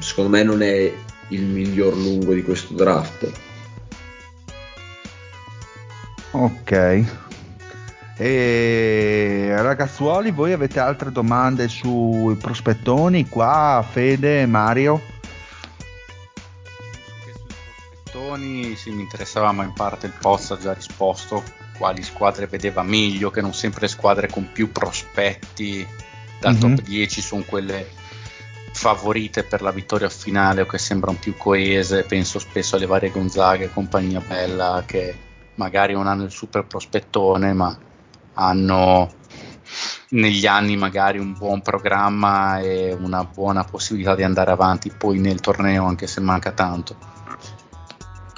[0.00, 0.92] secondo me non è
[1.28, 3.30] il miglior lungo di questo draft.
[6.30, 7.04] Ok.
[8.18, 13.28] E ragazzuoli, voi avete altre domande sui prospettoni?
[13.28, 15.14] Qua Fede, Mario?
[18.16, 21.42] Tony sì, mi interessava, ma in parte il post ha già risposto
[21.76, 25.86] quali squadre vedeva meglio, che non sempre squadre con più prospetti
[26.40, 26.76] dal mm-hmm.
[26.76, 27.86] top 10 sono quelle
[28.72, 33.64] favorite per la vittoria finale o che sembrano più coese, penso spesso alle varie Gonzaga
[33.64, 35.14] e compagnia bella che
[35.56, 37.78] magari non hanno il super prospettone ma
[38.32, 39.12] hanno
[40.10, 45.40] negli anni magari un buon programma e una buona possibilità di andare avanti poi nel
[45.40, 47.15] torneo anche se manca tanto.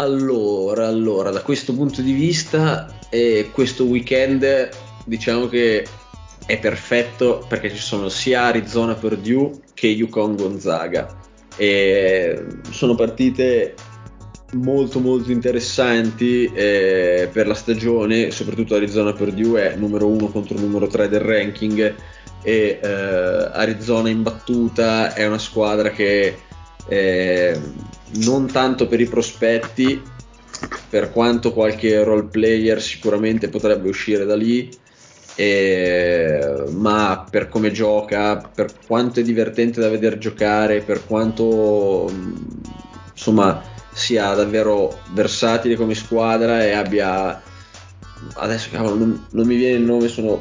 [0.00, 4.68] Allora, allora, da questo punto di vista, eh, questo weekend
[5.04, 5.84] diciamo che
[6.46, 11.18] è perfetto perché ci sono sia Arizona Purdue che Yukon Gonzaga.
[11.56, 13.74] E sono partite
[14.52, 20.86] molto molto interessanti eh, per la stagione, soprattutto Arizona Purdue è numero uno contro numero
[20.86, 21.94] 3 del ranking
[22.42, 22.88] e eh,
[23.52, 26.36] Arizona in battuta è una squadra che
[26.86, 27.60] eh,
[28.16, 30.02] non tanto per i prospetti,
[30.88, 34.70] per quanto qualche role player sicuramente potrebbe uscire da lì,
[35.36, 42.10] eh, ma per come gioca, per quanto è divertente da vedere giocare, per quanto
[43.12, 47.42] insomma sia davvero versatile come squadra e abbia
[48.34, 50.40] adesso cavolo, non, non mi viene il nome, sono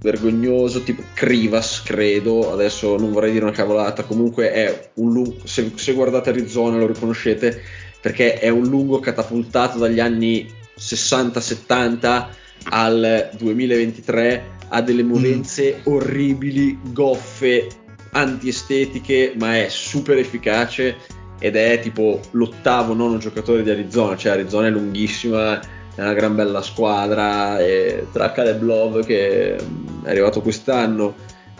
[0.00, 5.72] vergognoso, tipo Crivas, credo, adesso non vorrei dire una cavolata, comunque è un lungo, se,
[5.74, 7.60] se guardate Arizona lo riconoscete,
[8.00, 12.26] perché è un lungo catapultato dagli anni 60-70
[12.70, 15.92] al 2023, ha delle movenze mm.
[15.92, 17.66] orribili, goffe,
[18.12, 20.96] antiestetiche, ma è super efficace
[21.38, 25.60] ed è tipo l'ottavo nono giocatore di Arizona, cioè Arizona è lunghissima
[25.94, 29.62] è una gran bella squadra e tra Caleb Love che è
[30.04, 31.14] arrivato quest'anno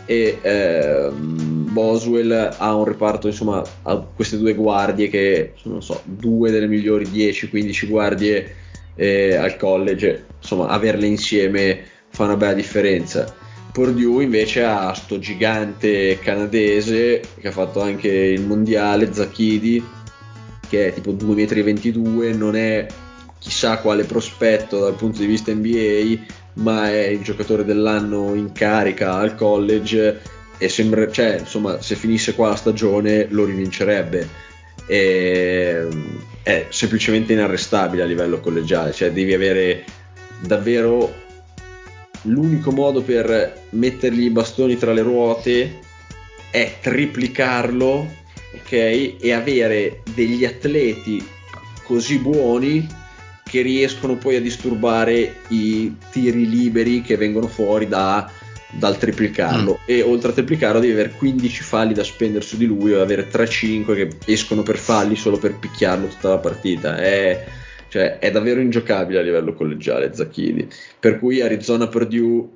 [0.06, 6.50] e eh, Boswell ha un reparto insomma ha queste due guardie che sono so, due
[6.50, 8.54] delle migliori 10-15 guardie
[9.00, 10.26] eh, al college.
[10.40, 13.34] Insomma averle insieme fa una bella differenza.
[13.72, 19.82] Purdue invece ha sto gigante canadese che ha fatto anche il mondiale, Zacchidi,
[20.68, 22.86] che è tipo 2,22 m, non è
[23.40, 26.22] chissà quale prospetto dal punto di vista NBA,
[26.54, 30.20] ma è il giocatore dell'anno in carica al college
[30.58, 34.28] e sembra, cioè, insomma, se finisse qua la stagione lo rivincerebbe.
[34.86, 35.88] E,
[36.42, 39.84] è semplicemente inarrestabile a livello collegiale, cioè devi avere
[40.40, 41.12] davvero
[42.24, 45.78] l'unico modo per mettergli i bastoni tra le ruote
[46.50, 48.06] è triplicarlo,
[48.54, 48.72] ok?
[49.18, 51.26] E avere degli atleti
[51.84, 52.98] così buoni
[53.50, 58.30] che riescono poi a disturbare i tiri liberi che vengono fuori da,
[58.70, 59.84] dal triplicarlo mm.
[59.86, 63.28] e oltre a triplicarlo devi avere 15 falli da spendere su di lui o avere
[63.28, 66.96] 3-5 che escono per falli solo per picchiarlo tutta la partita.
[66.96, 67.44] È,
[67.88, 70.68] cioè, è davvero ingiocabile a livello collegiale Zacchini
[71.00, 72.48] per cui Arizona Purdue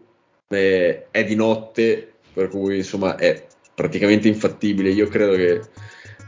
[0.46, 4.90] è, è di notte per cui insomma è praticamente infattibile.
[4.90, 5.60] Io credo che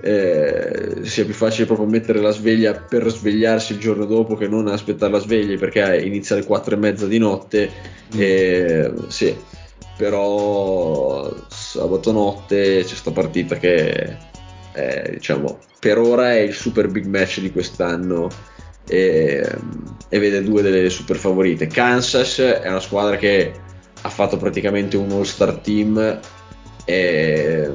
[0.01, 4.69] eh, sia più facile proprio mettere la sveglia per svegliarsi il giorno dopo che non
[4.69, 7.71] aspettare la sveglia perché inizia alle 4 e mezza di notte
[8.15, 8.21] mm.
[8.21, 9.35] eh, sì
[9.97, 14.17] però sabato notte c'è sta partita che
[14.73, 18.29] è, diciamo per ora è il super big match di quest'anno
[18.87, 19.49] e,
[20.09, 23.53] e vede due delle super favorite Kansas è una squadra che
[24.03, 26.21] ha fatto praticamente un all star team
[26.85, 27.73] e,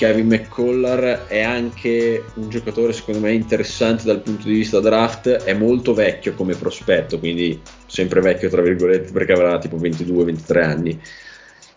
[0.00, 5.52] Kevin McCollar è anche un giocatore secondo me interessante dal punto di vista draft, è
[5.52, 10.98] molto vecchio come prospetto, quindi sempre vecchio tra virgolette perché avrà tipo 22-23 anni,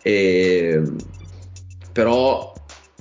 [0.00, 0.82] e,
[1.92, 2.54] però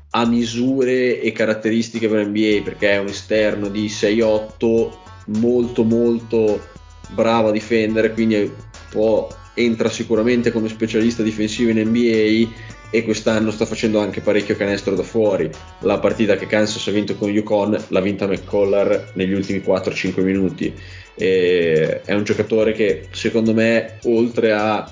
[0.10, 4.92] ha misure e caratteristiche per NBA perché è un esterno di 6-8
[5.28, 6.68] molto molto
[7.12, 8.52] bravo a difendere, quindi
[8.90, 14.94] può, entra sicuramente come specialista difensivo in NBA e quest'anno sta facendo anche parecchio canestro
[14.94, 15.50] da fuori.
[15.80, 20.72] La partita che Kansas ha vinto con Yukon l'ha vinta McCollar negli ultimi 4-5 minuti.
[21.16, 24.88] E è un giocatore che secondo me, oltre a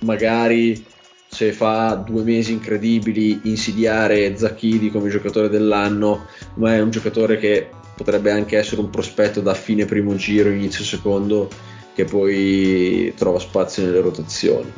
[0.00, 0.84] magari
[1.28, 6.26] se fa due mesi incredibili insidiare Zacchidi come giocatore dell'anno,
[6.56, 10.84] ma è un giocatore che potrebbe anche essere un prospetto da fine primo giro, inizio
[10.84, 11.48] secondo,
[11.94, 14.70] che poi trova spazio nelle rotazioni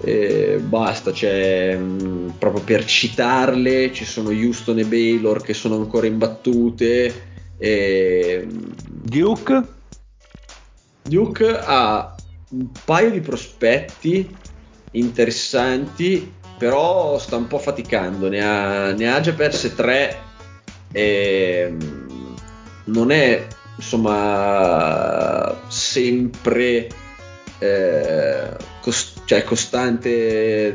[0.00, 6.06] eh, basta, cioè, mh, proprio per citarle ci sono Houston e Baylor che sono ancora
[6.06, 7.22] imbattute.
[7.58, 9.62] E, Duke?
[11.02, 12.16] Duke ha
[12.50, 14.36] un paio di prospetti
[14.92, 20.24] interessanti, però sta un po' faticando, ne ha, ne ha già perse tre
[20.92, 21.74] e
[22.84, 26.88] non è insomma sempre
[27.58, 30.74] eh, cost- cioè costante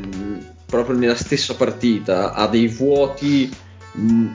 [0.66, 3.50] proprio nella stessa partita, ha dei vuoti
[3.92, 4.26] mh,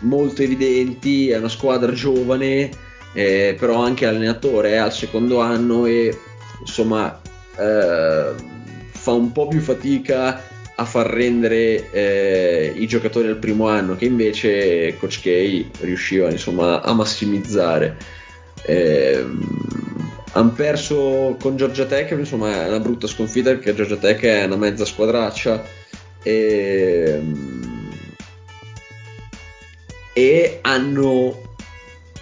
[0.00, 2.70] molto evidenti, è una squadra giovane,
[3.12, 6.18] eh, però anche allenatore è al secondo anno e
[6.60, 7.20] insomma
[7.56, 8.34] eh,
[8.90, 10.42] fa un po' più fatica
[10.74, 16.82] a far rendere eh, i giocatori al primo anno che invece Coach K riusciva insomma
[16.82, 17.96] a massimizzare.
[18.62, 19.24] Eh,
[20.36, 24.56] hanno perso con Georgia Tech, insomma è una brutta sconfitta perché Georgia Tech è una
[24.56, 25.64] mezza squadraccia
[26.22, 27.22] e,
[30.12, 31.42] e hanno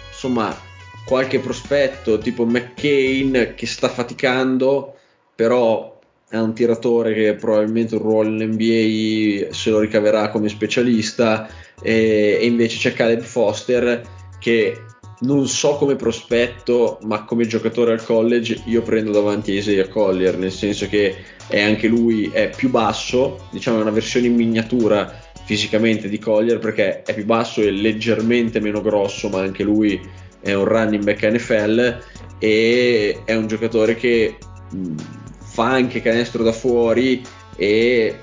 [0.09, 0.57] insomma
[1.05, 4.95] qualche prospetto tipo McCain che sta faticando
[5.35, 5.99] però
[6.29, 11.49] è un tiratore che probabilmente un ruolo in NBA se lo ricaverà come specialista
[11.81, 14.01] e, e invece c'è Caleb Foster
[14.39, 14.81] che
[15.19, 20.37] non so come prospetto, ma come giocatore al college io prendo davanti a Isaiah Collier,
[20.37, 21.15] nel senso che
[21.47, 26.57] è anche lui è più basso, diciamo è una versione in miniatura fisicamente di Collier
[26.57, 29.99] perché è più basso e leggermente meno grosso, ma anche lui
[30.41, 32.03] è un running back NFL
[32.39, 34.37] e è un giocatore che
[34.71, 34.95] mh,
[35.39, 37.23] fa anche canestro da fuori
[37.55, 38.19] e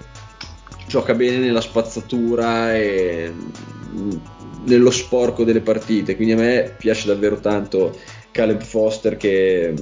[0.87, 3.33] gioca bene nella spazzatura e
[3.93, 4.16] mh,
[4.65, 6.17] nello sporco delle partite.
[6.17, 7.99] Quindi a me piace davvero tanto
[8.31, 9.75] Caleb Foster che,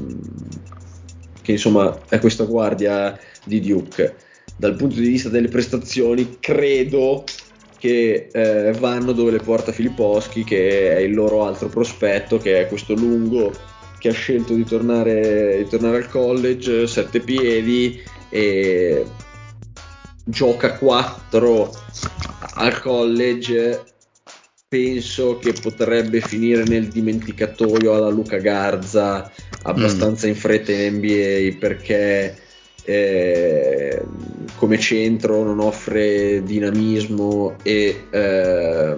[1.43, 4.17] che insomma è questa guardia di Duke.
[4.57, 7.25] Dal punto di vista delle prestazioni, credo
[7.79, 12.69] che eh, vanno dove le porta Filipposchi, che è il loro altro prospetto, che è
[12.69, 13.53] questo lungo
[13.99, 19.05] che ha scelto di tornare, di tornare al college, sette piedi e
[20.25, 21.71] gioca 4
[22.55, 23.90] al college
[24.71, 29.29] penso che potrebbe finire nel dimenticatoio alla Luca Garza
[29.63, 30.31] abbastanza mm.
[30.31, 32.37] in fretta in NBA perché
[32.85, 34.01] eh,
[34.55, 38.97] come centro non offre dinamismo e eh,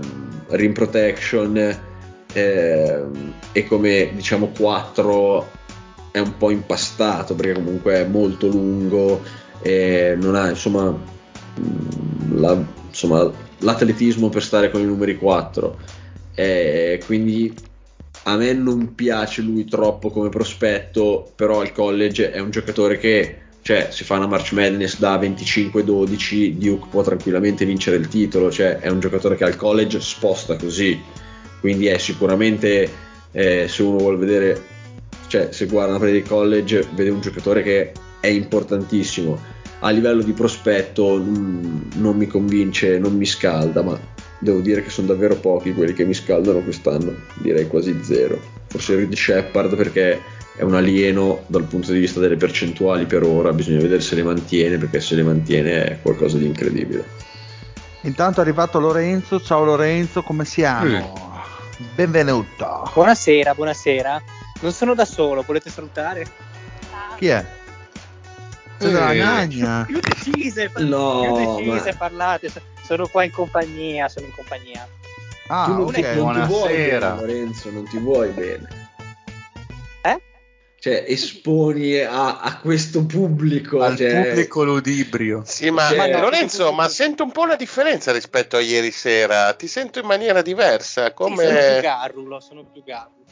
[0.49, 1.79] rim protection
[2.35, 3.05] eh,
[3.53, 5.51] e come diciamo 4
[6.11, 9.23] è un po' impastato perché comunque è molto lungo
[9.63, 15.79] e non ha insomma, mm, la, insomma l'atletismo per stare con i numeri 4
[16.35, 17.53] e quindi
[18.25, 23.39] a me non piace lui troppo come prospetto però al college è un giocatore che
[23.63, 28.79] cioè si fa una March Madness da 25-12 Duke può tranquillamente vincere il titolo cioè
[28.79, 31.01] è un giocatore che al college sposta così.
[31.61, 32.91] Quindi è sicuramente
[33.31, 34.63] eh, se uno vuole vedere
[35.29, 39.41] cioè se guarda una partita di college vede un giocatore che è importantissimo
[39.85, 43.99] a livello di prospetto non, non mi convince non mi scalda ma
[44.39, 48.97] devo dire che sono davvero pochi quelli che mi scaldano quest'anno direi quasi zero forse
[48.97, 50.21] Reed Shepard perché
[50.55, 54.23] è un alieno dal punto di vista delle percentuali per ora, bisogna vedere se le
[54.23, 57.05] mantiene perché se le mantiene è qualcosa di incredibile.
[58.03, 61.15] Intanto è arrivato Lorenzo, ciao Lorenzo, come siamo?
[61.79, 61.85] Mm.
[61.95, 62.91] Benvenuto.
[62.93, 64.23] Buonasera, buonasera.
[64.61, 66.27] Non sono da solo, volete salutare?
[67.17, 67.45] Chi è?
[68.79, 69.85] C'è eh, la nagna.
[69.87, 71.97] Più decise, no, più decise ma...
[71.97, 72.51] parlate.
[72.85, 74.87] Sono qua in compagnia, sono in compagnia.
[75.49, 76.03] Ah, tu non, okay.
[76.03, 78.83] ti, non ti vuoi bene, Lorenzo, non ti vuoi bene
[80.83, 83.83] cioè, esponi a, a, questo pubblico.
[83.83, 84.31] Al cioè...
[84.31, 85.43] pubblico ludibrio.
[85.45, 85.97] Sì, ma, cioè...
[85.97, 89.53] ma Lorenzo, ma sento un po' la differenza rispetto a ieri sera.
[89.55, 91.13] Ti sento in maniera diversa.
[91.13, 91.47] Come...
[91.47, 93.25] Sì, sono più garrulo, sono più garrulo.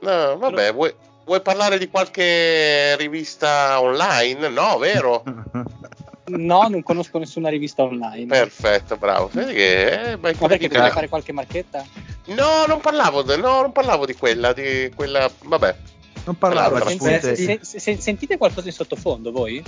[0.00, 0.72] No, vabbè, sono...
[0.72, 0.94] vuoi,
[1.24, 4.48] vuoi parlare di qualche rivista online?
[4.48, 5.22] No, vero?
[6.24, 8.26] No, non conosco nessuna rivista online.
[8.26, 9.28] Perfetto, bravo.
[9.32, 11.84] Vedi che, eh, ma perché devi fare qualche marchetta?
[12.26, 15.76] No, non parlavo, de, no, non parlavo di quella, di quella, vabbè.
[16.24, 17.34] Non parlava di punte.
[17.34, 19.62] Se, se, se, sentite qualcosa in sottofondo voi?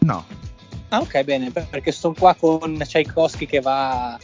[0.00, 0.24] No.
[0.90, 4.18] Ah, ok, bene, perché sono qua con Tchaikovsky che va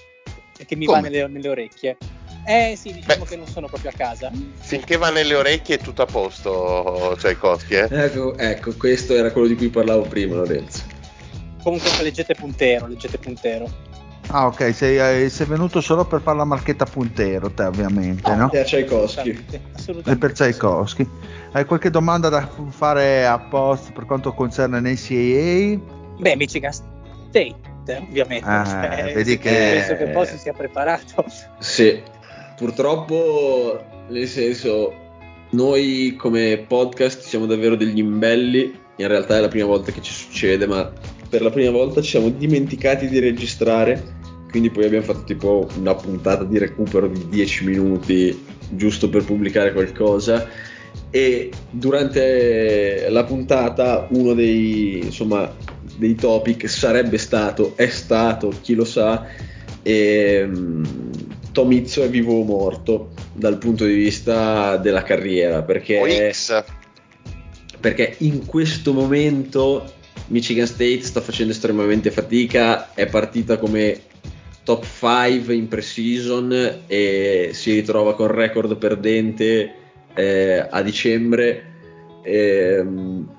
[0.65, 1.01] che mi Come?
[1.01, 1.97] va nelle, nelle, orecchie.
[2.45, 4.30] Eh sì, diciamo Beh, che non sono proprio a casa.
[4.59, 7.88] Finché va nelle orecchie è tutto a posto, Tchaikovsky, eh?
[7.91, 10.82] Ecco, ecco, questo era quello di cui parlavo prima, Lorenzo.
[11.62, 13.88] Comunque leggete puntero, leggete puntero.
[14.32, 18.43] Ah, ok, sei, eh, sei, venuto solo per fare la marchetta puntero, te ovviamente, no?
[18.43, 18.49] no?
[18.49, 19.45] Per Tchaikovsky.
[20.07, 21.09] E per Tchaikovsky.
[21.53, 25.80] Hai qualche domanda da fare a post per quanto concerne NCAA?
[26.18, 27.57] Beh, Michigan State,
[28.09, 28.47] ovviamente.
[28.47, 29.51] Ah, eh, vedi che...
[29.51, 31.24] Penso che poi si sia preparato.
[31.59, 32.01] Sì,
[32.61, 34.93] purtroppo, nel senso,
[35.53, 38.79] noi come podcast siamo davvero degli imbelli.
[38.97, 40.93] In realtà è la prima volta che ci succede, ma
[41.31, 44.19] per la prima volta ci siamo dimenticati di registrare
[44.51, 49.73] quindi poi abbiamo fatto tipo una puntata di recupero di 10 minuti giusto per pubblicare
[49.73, 50.49] qualcosa
[51.09, 55.53] e durante la puntata uno dei, insomma,
[55.97, 59.25] dei topic sarebbe stato, è stato, chi lo sa,
[59.83, 60.83] e, um,
[61.53, 66.33] Tomizzo è vivo o morto dal punto di vista della carriera perché,
[67.81, 69.93] perché in questo momento
[70.29, 74.01] Michigan State sta facendo estremamente fatica, è partita come
[74.63, 79.75] top 5 in pre-season e si ritrova con record perdente
[80.15, 81.65] eh, a dicembre.
[82.23, 82.85] Eh,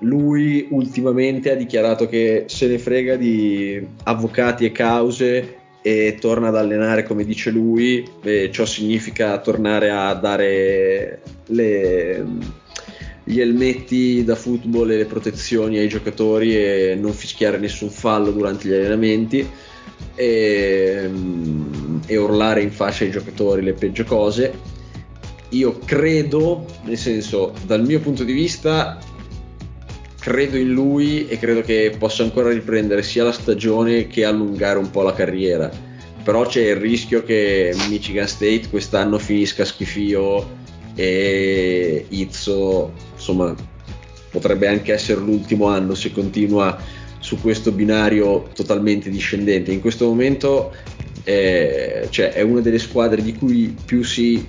[0.00, 6.56] lui ultimamente ha dichiarato che se ne frega di avvocati e cause e torna ad
[6.56, 12.24] allenare come dice lui, e ciò significa tornare a dare le,
[13.24, 18.68] gli elmetti da football e le protezioni ai giocatori e non fischiare nessun fallo durante
[18.68, 19.46] gli allenamenti
[20.14, 21.10] e,
[22.06, 24.70] e urlare in faccia ai giocatori le peggio cose.
[25.50, 28.98] Io credo, nel senso, dal mio punto di vista,
[30.22, 34.88] credo in lui e credo che possa ancora riprendere sia la stagione che allungare un
[34.88, 35.68] po' la carriera.
[36.22, 40.60] Però c'è il rischio che Michigan State quest'anno finisca schifio
[40.94, 43.52] e Izzo, insomma,
[44.30, 46.78] potrebbe anche essere l'ultimo anno se continua
[47.18, 49.72] su questo binario totalmente discendente.
[49.72, 50.72] In questo momento
[51.24, 54.46] è, cioè, è una delle squadre di cui più si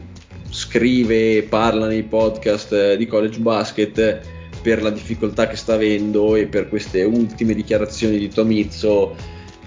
[0.51, 4.21] scrive e parla nei podcast eh, di college basket
[4.63, 9.13] per la difficoltà che sta avendo e per queste ultime dichiarazioni di Tomizzo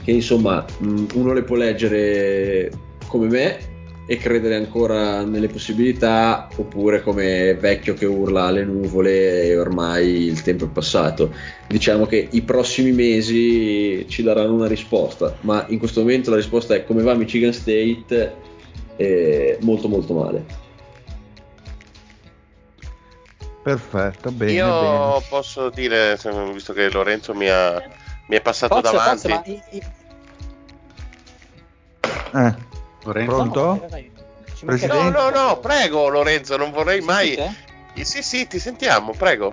[0.02, 0.64] che insomma
[1.14, 2.70] uno le può leggere
[3.06, 3.74] come me
[4.08, 10.42] e credere ancora nelle possibilità oppure come vecchio che urla alle nuvole e ormai il
[10.42, 11.34] tempo è passato.
[11.66, 16.74] Diciamo che i prossimi mesi ci daranno una risposta, ma in questo momento la risposta
[16.74, 18.34] è come va Michigan State
[18.96, 20.65] eh, molto molto male.
[23.66, 24.52] Perfetto, bene.
[24.52, 25.24] Io bene.
[25.28, 26.16] posso dire,
[26.52, 27.82] visto che Lorenzo mi, ha,
[28.28, 29.28] mi è passato Pozzo, davanti.
[29.28, 29.90] Pozzo,
[32.30, 32.54] ma Eh,
[33.02, 33.34] Lorenzo?
[33.34, 33.88] Pronto?
[34.86, 35.08] no?
[35.10, 37.34] No, no, prego Lorenzo, non vorrei Mi mai...
[37.34, 37.64] sentite?
[37.94, 39.52] Eh, Sì, sì, ti sentiamo, prego.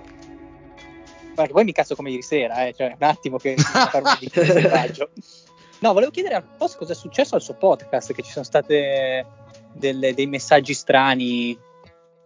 [1.34, 3.64] Perché poi mi cazzo come ieri sera, eh, cioè un attimo che un
[4.04, 5.10] messaggio.
[5.80, 9.26] No, volevo chiedere al post cosa è successo al suo podcast, che ci sono state
[9.72, 11.58] delle- dei messaggi strani.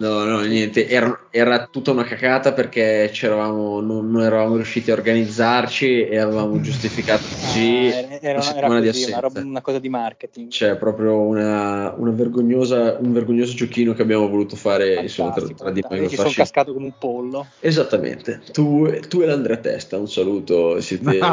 [0.01, 4.94] No, no, niente, era, era tutta una cacata perché c'eravamo, non, non eravamo riusciti a
[4.94, 9.80] organizzarci e avevamo giustificato così Ah, era, era una era così, una, roba- una cosa
[9.80, 10.51] di marketing.
[10.51, 15.70] C'è proprio una, una vergognosa, un vergognoso giochino che abbiamo voluto fare insomma, tra, tra
[15.72, 16.09] di noi.
[16.09, 17.46] Ci sono cascato come un pollo.
[17.59, 21.18] Esattamente, tu, tu e l'Andrea Testa, un saluto, siete...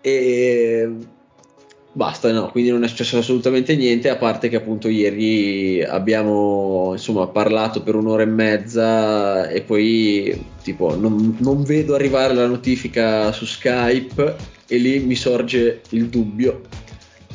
[0.00, 0.98] e
[1.94, 7.28] basta, no, quindi non è successo assolutamente niente, a parte che appunto ieri abbiamo insomma
[7.28, 13.44] parlato per un'ora e mezza e poi tipo non, non vedo arrivare la notifica su
[13.46, 14.36] Skype
[14.66, 16.62] e lì mi sorge il dubbio,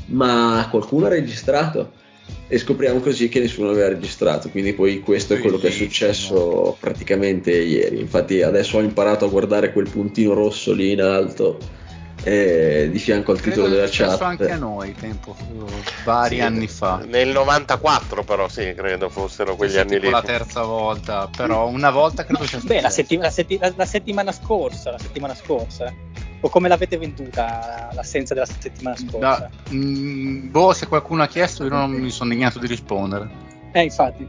[0.07, 1.93] ma qualcuno ha registrato?
[2.51, 6.75] E scopriamo così che nessuno aveva registrato, quindi poi questo è quello che è successo
[6.79, 7.99] praticamente ieri.
[7.99, 11.77] Infatti adesso ho imparato a guardare quel puntino rosso lì in alto
[12.23, 14.39] eh, di fianco al Credo titolo della che sia successo chat.
[14.41, 15.35] anche a noi tempo,
[16.03, 17.01] vari Sì, anni fa.
[17.05, 20.11] Nel 94 però, sì, credo fossero quegli Sì, anni tipo lì.
[20.11, 22.95] la terza volta, però una volta credo sia Beh, la, successo.
[22.95, 25.93] setti- la setti- la- la settimana scorsa, la settimana scorsa.
[26.41, 29.17] O come l'avete venduta l'assenza della settimana scorsa?
[29.19, 33.29] Da- mm, boh, se qualcuno ha chiesto, io non mi sono degnato di rispondere.
[33.73, 34.27] Eh, infatti.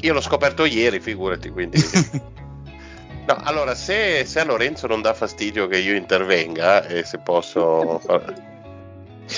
[0.00, 1.78] Io l'ho scoperto ieri, figurati, quindi...
[3.26, 8.00] No, allora, se, se a Lorenzo non dà fastidio che io intervenga, e se posso...
[8.04, 8.50] far-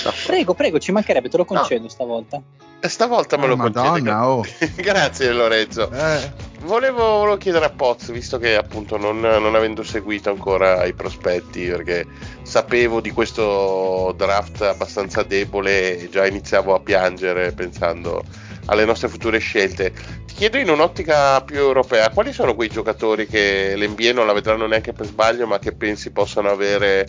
[0.03, 0.11] No.
[0.25, 2.41] Prego, prego, ci mancherebbe, te lo concedo stavolta.
[2.81, 3.55] Stavolta me Oh, lo.
[3.55, 4.43] Madonna, oh.
[4.75, 5.89] Grazie Lorenzo.
[5.91, 6.31] Eh,
[6.65, 11.67] Volevo, volevo chiedere a Poz, visto che appunto non, non avendo seguito ancora i prospetti,
[11.67, 12.05] perché
[12.41, 18.23] sapevo di questo draft abbastanza debole e già iniziavo a piangere pensando
[18.65, 19.91] alle nostre future scelte.
[20.25, 24.67] Ti chiedo in un'ottica più europea, quali sono quei giocatori che l'NBA non la vedranno
[24.67, 27.07] neanche per sbaglio, ma che pensi possano avere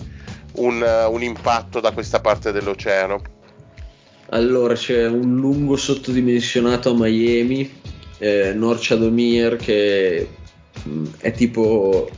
[0.57, 3.23] un, un impatto da questa parte dell'oceano?
[4.31, 7.71] Allora c'è un lungo sottodimensionato a Miami,
[8.19, 10.29] eh, Norchadomir che
[10.83, 12.09] mh, è tipo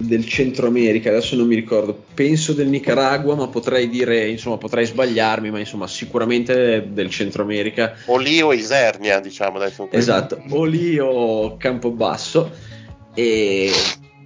[0.00, 4.86] del Centro America, adesso non mi ricordo, penso del Nicaragua, ma potrei dire, insomma, potrei
[4.86, 7.94] sbagliarmi, ma insomma, sicuramente del Centro America.
[8.06, 9.58] O lì o Isernia, diciamo.
[9.58, 9.72] Dai.
[9.90, 12.68] Esatto, o lì o Campobasso.
[13.14, 13.70] E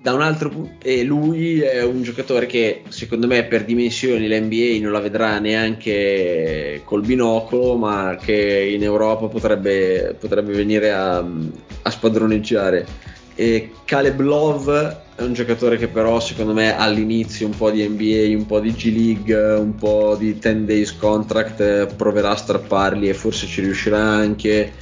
[0.04, 4.78] da un altro pu- e lui è un giocatore che secondo me per dimensioni l'NBA
[4.82, 11.90] non la vedrà neanche col binocolo, ma che in Europa potrebbe, potrebbe venire a, a
[11.90, 13.12] spadroneggiare.
[13.34, 18.36] E Caleb Love è un giocatore che però secondo me all'inizio un po' di NBA,
[18.36, 23.08] un po' di G League, un po' di 10 days contract eh, proverà a strapparli
[23.08, 24.72] e forse ci riuscirà anche,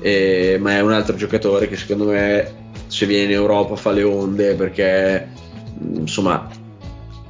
[0.00, 4.02] eh, ma è un altro giocatore che secondo me se viene in Europa fa le
[4.02, 5.28] onde perché
[5.78, 6.48] mh, insomma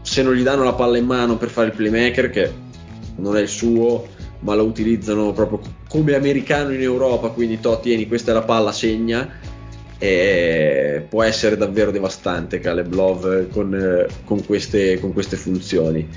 [0.02, 2.52] se non gli danno la palla in mano per fare il playmaker che
[3.16, 4.06] non è il suo
[4.40, 8.72] ma lo utilizzano proprio come americano in Europa quindi to tieni questa è la palla
[8.72, 9.28] segna
[9.98, 16.08] e può essere davvero devastante Caleb Love con, con queste, con queste funzioni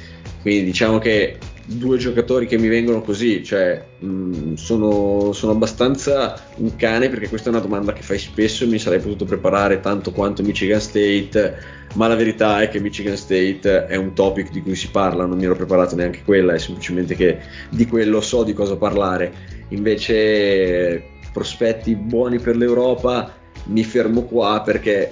[0.42, 6.76] quindi diciamo che due giocatori che mi vengono così, cioè mh, sono, sono abbastanza un
[6.76, 10.12] cane perché questa è una domanda che fai spesso e mi sarei potuto preparare tanto
[10.12, 11.58] quanto Michigan State,
[11.94, 15.38] ma la verità è che Michigan State è un topic di cui si parla, non
[15.38, 17.38] mi ero preparato neanche quella, è semplicemente che
[17.70, 19.60] di quello so di cosa parlare.
[19.70, 25.12] Invece prospetti buoni per l'Europa mi fermo qua perché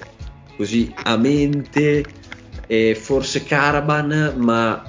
[0.56, 2.04] così a mente
[2.66, 4.82] e forse Caravan, ma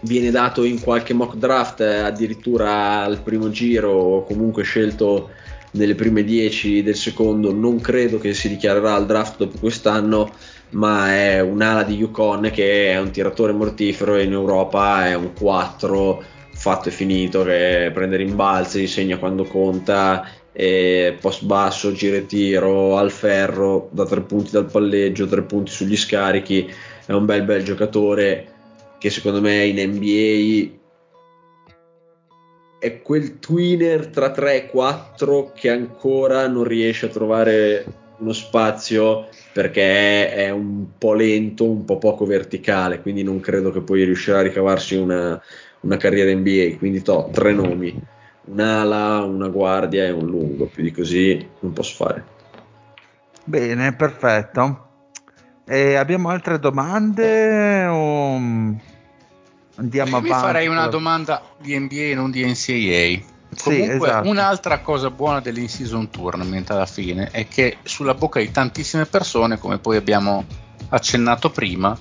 [0.00, 5.30] viene dato in qualche mock draft eh, addirittura al primo giro o comunque scelto
[5.72, 7.52] nelle prime 10 del secondo.
[7.52, 10.32] Non credo che si dichiarerà al draft dopo quest'anno
[10.70, 15.32] ma è un'ala di Yukon che è un tiratore mortifero e in Europa è un
[15.32, 22.26] 4 fatto e finito che prende rimbalzi, segna quando conta e post basso, gira e
[22.26, 26.72] tiro al ferro da tre punti dal palleggio, tre punti sugli scarichi
[27.06, 28.46] è un bel bel giocatore
[28.98, 30.78] che secondo me in NBA
[32.78, 37.84] è quel tweener tra 3 e 4 che ancora non riesce a trovare
[38.18, 43.82] uno spazio perché è un po' lento, un po' poco verticale, quindi non credo che
[43.82, 45.40] poi riuscirà a ricavarsi una,
[45.80, 46.76] una carriera NBA.
[46.78, 47.94] Quindi to, tre nomi,
[48.46, 52.24] un'ala, una guardia e un lungo, più di così non posso fare.
[53.44, 54.86] Bene, perfetto.
[55.66, 57.86] E abbiamo altre domande?
[57.86, 58.34] O...
[59.76, 60.34] Andiamo Io avanti.
[60.34, 63.38] mi farei una domanda di NBA e non di NCAA.
[63.52, 64.28] Sì, Comunque, esatto.
[64.28, 69.78] un'altra cosa buona dell'in-season tournament alla fine è che sulla bocca di tantissime persone, come
[69.78, 70.44] poi abbiamo
[70.90, 71.98] accennato prima,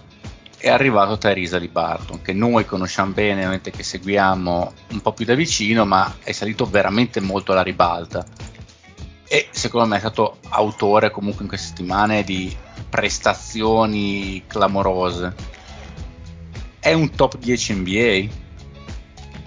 [0.60, 5.34] è arrivato Tyrese Barton, che noi conosciamo bene, ovviamente che seguiamo un po' più da
[5.34, 8.26] vicino, ma è salito veramente molto alla ribalta.
[9.26, 12.53] E secondo me è stato autore comunque in queste settimane di
[12.89, 15.34] prestazioni clamorose.
[16.78, 18.28] È un top 10 NBA?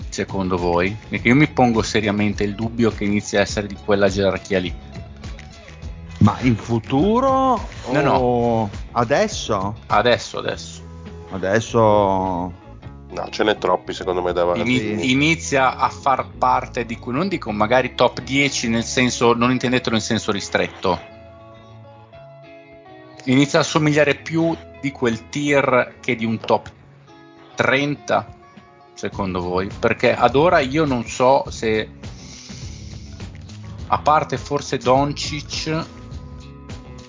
[0.08, 0.96] Secondo voi?
[1.08, 4.74] Perché io mi pongo seriamente il dubbio che inizi a essere di quella gerarchia lì.
[6.18, 7.68] Ma in futuro?
[7.90, 9.76] No, o adesso?
[9.86, 10.81] Adesso, adesso.
[11.32, 12.60] Adesso
[13.12, 15.10] No, ce n'è troppi secondo me davanti.
[15.10, 19.94] Inizia a far parte di cui non dico magari top 10 nel senso non intendetelo
[19.94, 20.98] in senso ristretto.
[23.24, 26.70] Inizia a somigliare più di quel tier che di un top
[27.54, 28.26] 30
[28.94, 29.68] secondo voi?
[29.78, 31.88] Perché ad ora io non so se
[33.88, 35.86] a parte forse Doncic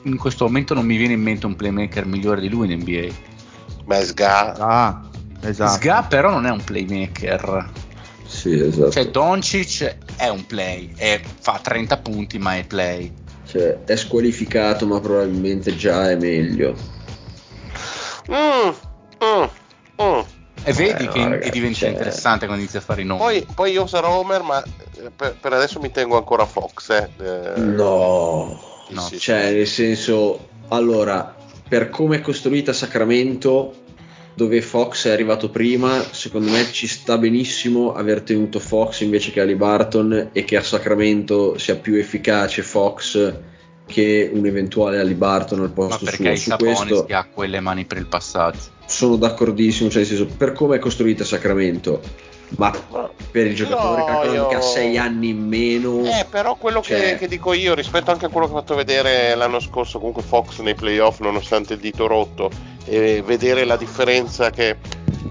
[0.01, 3.31] in questo momento non mi viene in mente un playmaker migliore di lui in NBA
[3.85, 5.01] Beh, Sga, ah,
[5.41, 5.73] esatto.
[5.81, 7.69] Sga però non è un playmaker
[8.25, 8.91] Sì, esatto.
[8.91, 13.13] Cioè, Doncic è un play, e fa 30 punti, ma è play.
[13.45, 16.75] Cioè, è squalificato, ma probabilmente già è meglio.
[18.31, 18.69] Mm,
[19.23, 19.43] mm,
[20.01, 20.21] mm.
[20.65, 23.05] E vedi Eh, che no, che ragazzi, diventa cioè- interessante quando inizia a fare i
[23.05, 23.19] nomi.
[23.19, 26.89] Poi, poi io sarò Homer, ma eh, per, per adesso mi tengo ancora Fox.
[26.89, 27.09] Eh.
[27.21, 29.01] Eh, No, no.
[29.01, 31.35] sì, cioè, nel senso, allora,
[31.73, 33.73] per come è costruita Sacramento,
[34.35, 39.41] dove Fox è arrivato prima, secondo me ci sta benissimo aver tenuto Fox invece che
[39.41, 43.33] Ali Barton e che a Sacramento sia più efficace Fox
[43.87, 46.55] che un eventuale Ali Barton al ma posto perché suo.
[46.59, 48.59] Su Sabonis che ha quelle mani per il passaggio.
[48.85, 52.01] sono d'accordissimo, cioè nel senso, per come è costruita Sacramento,
[52.57, 52.71] ma
[53.31, 56.81] per il giocatore No, calcolando io- che ha 6 anni in meno, Eh, però quello
[56.81, 59.97] che, Cioè- che dico io, rispetto anche a quello che ho fatto vedere l'anno scorso,
[59.97, 62.49] comunque Fox nei playoff, nonostante il dito rotto,
[62.85, 64.77] e vedere la differenza che,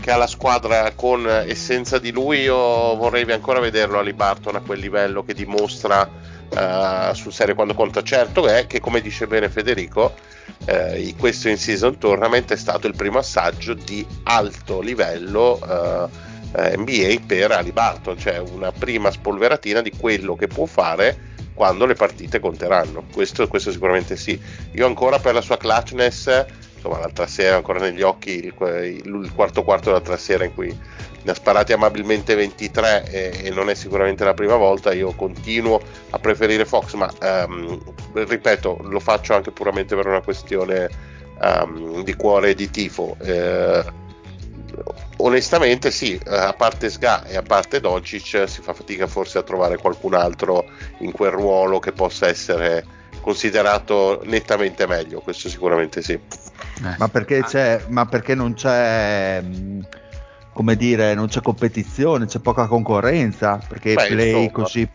[0.01, 2.57] che ha la squadra con e senza di lui, io
[2.97, 6.09] vorrei ancora vederlo a Barton a quel livello che dimostra
[6.55, 8.03] eh, sul serio quando conta.
[8.03, 10.13] Certo è che, come dice bene Federico,
[10.67, 15.59] eh, questo in season tournament è stato il primo assaggio di alto livello.
[15.67, 21.19] eh, eh, NBA per Ali Barton, cioè una prima spolveratina di quello che può fare
[21.55, 23.05] quando le partite conteranno.
[23.13, 24.41] Questo, questo sicuramente sì.
[24.73, 26.45] Io ancora per la sua clutchness,
[26.75, 28.55] insomma, l'altra sera ancora negli occhi il,
[29.05, 30.77] il- il quarto quarto dell'altra sera in cui
[31.25, 34.93] ne ha sparati amabilmente 23 e, e non è sicuramente la prima volta.
[34.93, 35.81] Io continuo
[36.11, 37.79] a preferire Fox, ma ehm,
[38.15, 40.89] ripeto, lo faccio anche puramente per una questione
[41.41, 43.17] ehm, di cuore e di tifo.
[43.21, 43.85] Eh,
[45.19, 49.43] onestamente sì, eh, a parte Sga e a parte Doncic si fa fatica forse a
[49.43, 50.65] trovare qualcun altro
[50.99, 52.85] in quel ruolo che possa essere
[53.21, 56.13] considerato nettamente meglio, questo sicuramente sì.
[56.13, 56.95] Eh.
[56.99, 59.87] Ma perché, Ah, c'è, ma perché non c'è, mh,
[60.53, 63.59] come dire, non c'è competizione, c'è poca concorrenza?
[63.67, 64.51] Perché Beh, play insomma.
[64.51, 64.89] così,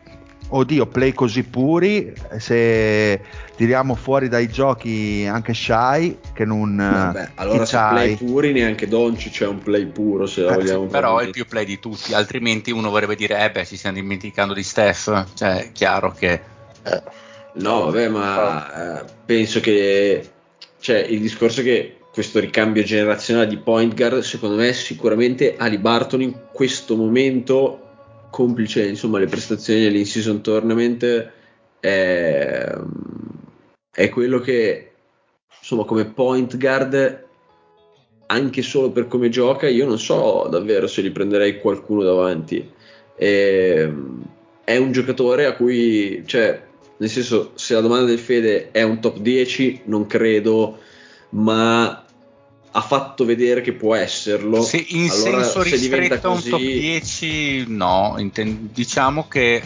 [0.49, 3.21] oddio, play così puri, se
[3.55, 6.75] tiriamo fuori dai giochi anche Shy, che non...
[6.77, 10.85] vabbè, allora se play puri neanche Doncic c'è un play puro se la Eh, vogliamo
[10.85, 13.97] Però è il più play di tutti, altrimenti uno vorrebbe dire, eh beh, ci stiamo
[13.97, 15.33] dimenticando di Steph.
[15.33, 16.33] Cioè, è chiaro che...
[16.83, 17.25] Eh,
[17.57, 20.29] No, vabbè, ma eh, penso che
[20.79, 25.77] cioè, il discorso è che questo ricambio generazionale di point guard, secondo me, sicuramente Ali
[25.77, 27.86] Barton in questo momento,
[28.30, 31.32] complice insomma le prestazioni dell'in-season tournament,
[31.80, 32.78] è,
[33.91, 34.91] è quello che
[35.59, 37.25] insomma come point guard
[38.28, 42.69] anche solo per come gioca io non so davvero se gli prenderei qualcuno davanti.
[43.15, 44.23] Ehm,
[44.63, 46.61] è un giocatore a cui cioè
[46.97, 50.80] nel senso se la domanda del Fede è un top 10 non credo
[51.30, 52.05] ma
[52.72, 54.61] ha fatto vedere che può esserlo.
[54.61, 59.28] Se in Allora, senso se diventa ristretto a un così, top 10, no, inten- diciamo
[59.28, 59.61] che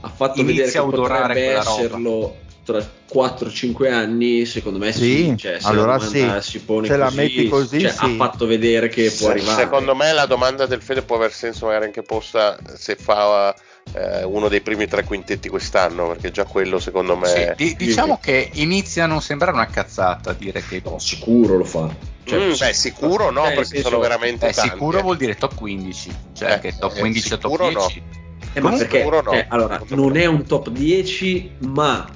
[0.00, 2.82] ha fatto vedere che potrebbe esserlo tra
[3.12, 6.50] 4-5 anni secondo me sì, Sì, Cioè, se allora la sì.
[6.50, 8.04] si pone Se la così, metti così, cioè, sì.
[8.04, 9.62] ha fatto vedere che può Se- arrivare.
[9.62, 13.54] Secondo me la domanda del Fede può aver senso magari anche posta se fa
[13.92, 17.26] eh, uno dei primi tre quintetti quest'anno, perché già quello secondo me...
[17.28, 20.80] sì, di- diciamo che inizia a non sembrare una cazzata dire che...
[20.84, 21.88] No, sicuro lo fa
[22.24, 24.70] Cioè, Mm, beh, sicuro no, cioè, nel perché senso- sono veramente tanti.
[24.70, 25.02] sicuro eh.
[25.02, 27.78] vuol dire top 15, cioè Eh, che top eh, 15 e top sicuro no.
[27.86, 28.02] 10.
[28.54, 29.30] Eh, ma perché sicuro no.
[29.30, 32.08] cioè, allora, non è un top 10, ma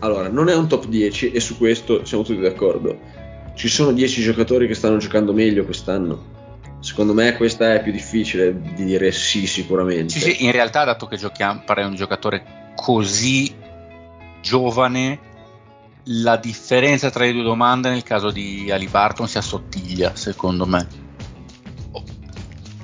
[0.00, 2.98] allora, non è un top 10 e su questo siamo tutti d'accordo.
[3.54, 6.36] Ci sono 10 giocatori che stanno giocando meglio quest'anno.
[6.80, 10.12] Secondo me questa è più difficile di dire sì sicuramente.
[10.12, 13.54] Sì, sì, in realtà dato che giochiamo, pare un giocatore così
[14.40, 15.18] giovane,
[16.04, 21.06] la differenza tra le due domande nel caso di Ali Barton si assottiglia, secondo me.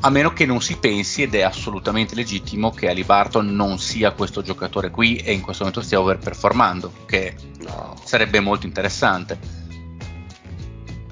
[0.01, 4.11] A meno che non si pensi, ed è assolutamente legittimo, che Ali Barton non sia
[4.11, 7.95] questo giocatore qui e in questo momento stia overperformando, che no.
[8.05, 9.64] sarebbe molto interessante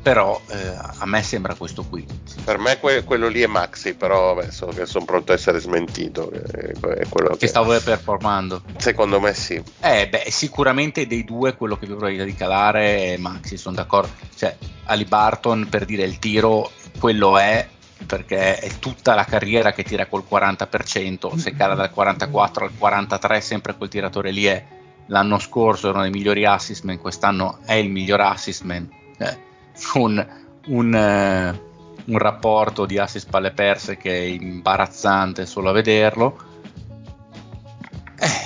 [0.02, 2.04] però eh, a me sembra questo qui.
[2.44, 5.60] Per me que- quello lì è Maxi, però beh, so che sono pronto a essere
[5.60, 6.30] smentito.
[6.30, 6.72] È
[7.08, 8.62] quello che, che stavo performando.
[8.78, 9.62] Secondo me sì.
[9.80, 14.12] Eh, beh, sicuramente dei due quello che più probabilità di calare è Maxi, sono d'accordo.
[14.34, 17.68] Cioè, Ali Barton per dire il tiro, quello è
[18.04, 23.40] perché è tutta la carriera che tira col 40%, se cala dal 44 al 43
[23.40, 24.64] sempre quel tiratore lì è.
[25.06, 28.88] L'anno scorso era uno dei migliori assist man, quest'anno è il miglior assist man.
[29.18, 29.50] Eh
[29.90, 30.26] con
[30.66, 31.60] un, eh,
[32.04, 36.50] un rapporto di assist palle perse che è imbarazzante solo a vederlo.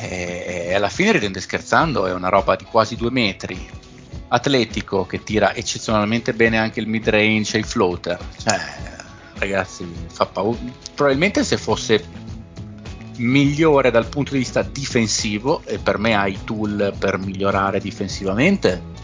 [0.03, 3.69] E alla fine, ridendo e scherzando, è una roba di quasi due metri.
[4.29, 8.19] Atletico che tira eccezionalmente bene anche il mid range e i floater.
[8.39, 8.59] Cioè,
[9.39, 10.59] ragazzi, fa paura.
[10.95, 12.03] Probabilmente se fosse
[13.19, 18.95] migliore dal punto di vista difensivo, e per me ha i tool per migliorare difensivamente,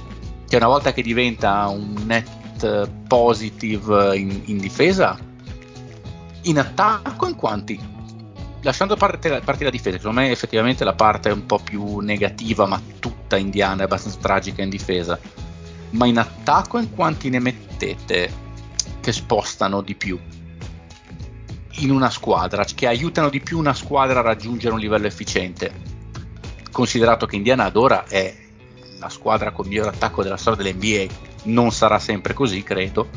[0.52, 5.18] che una volta che diventa un net positive in, in difesa,
[6.42, 7.80] in attacco in quanti?
[8.60, 12.66] Lasciando parte, parte la difesa, secondo me effettivamente la parte è un po' più negativa,
[12.66, 15.18] ma tutta indiana è abbastanza tragica in difesa.
[15.92, 18.30] Ma in attacco in quanti ne mettete
[19.00, 20.20] che spostano di più?
[21.76, 25.72] in una squadra, che aiutano di più una squadra a raggiungere un livello efficiente.
[26.70, 28.42] Considerato che Indiana ad ora è
[29.02, 31.12] la squadra con il miglior attacco della storia dell'NBA.
[31.44, 33.08] Non sarà sempre così, credo.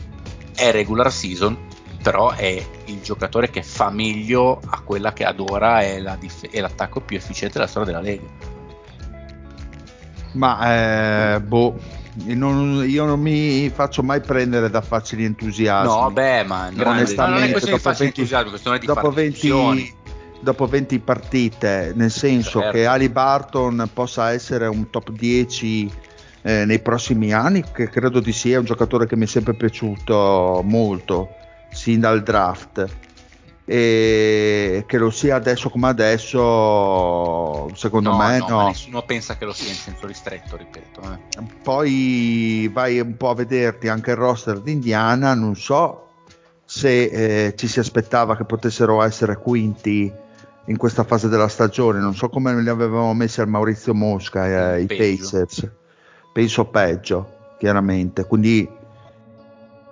[0.55, 1.57] È regular season,
[2.01, 6.49] però è il giocatore che fa meglio a quella che ad ora è, la dif-
[6.49, 8.53] è l'attacco più efficiente della storia della Lega.
[10.33, 11.79] Ma eh, boh,
[12.23, 15.87] non, io non mi faccio mai prendere da facili entusiasmi.
[15.87, 18.51] No, beh, ma non, onestamente, non è dopo 20, entusiasmo,
[18.85, 19.95] dopo 20,
[20.41, 22.77] dopo 20 partite, nel senso certo.
[22.77, 25.91] che Ali Barton possa essere un top 10
[26.41, 30.61] eh, nei prossimi anni, che credo di sia un giocatore che mi è sempre piaciuto
[30.63, 31.29] molto,
[31.71, 32.87] sin dal draft.
[33.67, 38.47] E che lo sia adesso come adesso, secondo no, me no.
[38.47, 38.67] no.
[38.67, 41.01] Nessuno pensa che lo sia in senso ristretto, ripeto.
[41.01, 41.43] Eh.
[41.63, 46.05] Poi vai un po' a vederti anche il roster di Indiana, non so
[46.65, 47.03] se
[47.47, 50.11] eh, ci si aspettava che potessero essere quinti
[50.65, 51.99] in questa fase della stagione.
[51.99, 55.69] Non so come li avevamo messi al Maurizio Mosca, eh, i Pacers.
[56.33, 58.25] Penso peggio, chiaramente.
[58.25, 58.67] Quindi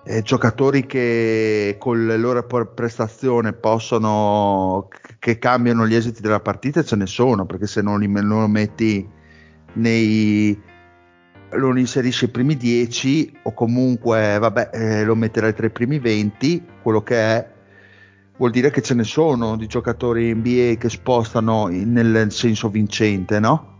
[0.06, 6.98] eh, giocatori che con le loro prestazioni possono che cambiano gli esiti della partita ce
[6.98, 9.10] ne sono perché se non li, non metti
[9.76, 10.62] nei
[11.52, 16.66] lo inserisci ai primi 10 o comunque vabbè eh, lo metterai tra i primi 20
[16.82, 17.53] quello che è
[18.38, 23.40] vuol dire che ce ne sono di giocatori NBA che spostano in, nel senso vincente,
[23.40, 23.72] no?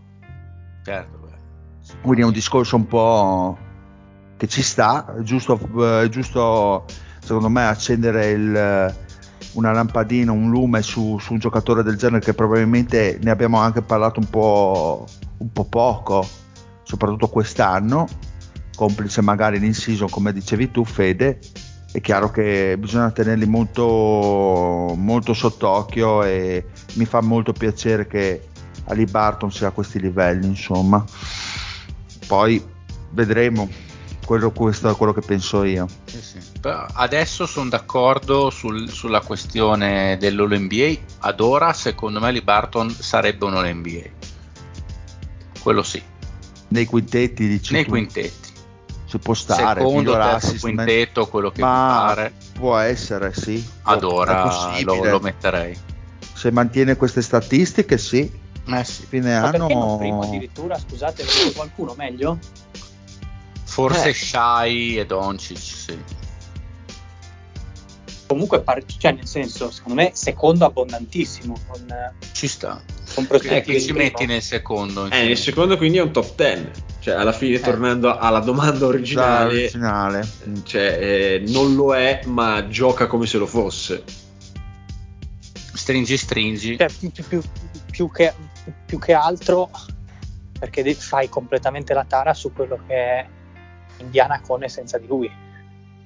[0.84, 1.22] Certo.
[2.00, 3.58] Quindi è un discorso un po'
[4.36, 5.58] che ci sta, è giusto,
[6.02, 6.84] eh, giusto
[7.20, 8.94] secondo me accendere il,
[9.52, 13.82] una lampadina, un lume su, su, un giocatore del genere che probabilmente ne abbiamo anche
[13.82, 15.06] parlato un po',
[15.38, 16.26] un po poco,
[16.82, 18.06] soprattutto quest'anno,
[18.76, 21.38] complice magari l'in season come dicevi tu Fede,
[21.94, 28.48] è chiaro che bisogna tenerli molto, molto sott'occhio e mi fa molto piacere che
[28.86, 31.04] Ali Barton sia a questi livelli, insomma.
[32.26, 32.60] Poi
[33.10, 33.68] vedremo,
[34.26, 35.86] quello, questo è quello che penso io.
[36.06, 36.38] Sì, sì.
[36.62, 40.94] Adesso sono d'accordo sul, sulla questione dell'All NBA.
[41.20, 44.02] Ad ora, secondo me, Ali Barton sarebbe un All NBA.
[45.60, 46.02] Quello sì.
[46.70, 47.90] Nei quintetti, dici Nei tu.
[47.90, 48.53] quintetti
[49.14, 49.80] ci può stare.
[49.80, 52.32] Secondo, terzo, quintetto, quello che ma pare.
[52.54, 53.64] Può essere, sì.
[53.82, 55.76] Ad ora lo, lo, metterei.
[56.32, 58.42] Se mantiene queste statistiche, sì.
[58.66, 59.06] Eh sì.
[59.06, 59.68] Fine ma anno...
[59.68, 62.38] non primo addirittura, scusate, qualcuno meglio?
[63.64, 64.14] Forse eh.
[64.14, 65.98] Shai e Doncic, sì.
[68.26, 71.54] Comunque, par- cioè, nel senso, secondo me, secondo abbondantissimo.
[71.68, 71.86] Con,
[72.32, 72.82] Ci sta.
[73.14, 75.04] Con eh, chi ci metti nel secondo?
[75.06, 76.70] Eh, nel secondo quindi è un top 10.
[77.04, 77.60] Cioè, alla fine, eh.
[77.60, 80.26] tornando alla domanda originale, originale.
[80.62, 84.02] Cioè, eh, non lo è, ma gioca come se lo fosse.
[85.74, 86.78] Stringi, stringi.
[86.78, 87.42] Cioè, più, più,
[87.90, 88.32] più, che,
[88.86, 89.68] più che altro
[90.58, 93.26] perché fai completamente la tara su quello che è
[93.98, 95.30] Indiana con e senza di lui.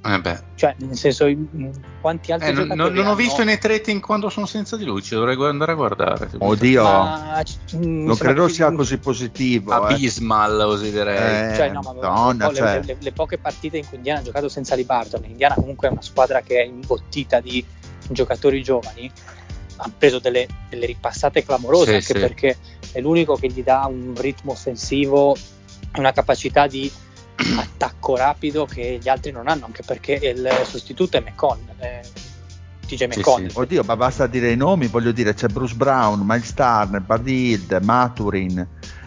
[0.01, 0.39] Eh beh.
[0.55, 1.71] Cioè, nel senso, mh,
[2.01, 4.77] quanti altri Eh, non, giocatori non ho hanno- visto i net rating quando sono senza
[4.77, 6.31] di lui, ci dovrei andare a guardare.
[6.39, 7.45] Oddio, Ma, non
[7.77, 9.73] sembra credo che- sia così positivo.
[9.73, 9.93] eh.
[9.95, 11.51] Abismal, osi direi.
[11.53, 12.81] Eh, Cioè, no, ma un po' le, cioè.
[12.85, 16.03] le- le poche partite in cui Indiana ha giocato senza Libarton, Indiana comunque è una
[16.03, 17.65] squadra che è imbottita di
[18.09, 19.11] giocatori giovani,
[19.81, 22.13] ha preso delle, delle ripassate clamorose Sì, anche sì.
[22.13, 22.57] perché
[22.93, 26.91] è l'unico che gli dà un ritmo offensivo e una capacità di
[27.57, 32.01] attacco rapido che gli altri non hanno, anche perché il sostituto è McCon, eh,
[32.86, 33.51] TJ Sì, McConnell.
[33.51, 33.59] sì.
[33.59, 37.78] Oddio, ma basta dire i nomi, voglio dire, c'è Bruce Brown, Miles Turner, Bud Hill,
[37.82, 38.66] Maturin,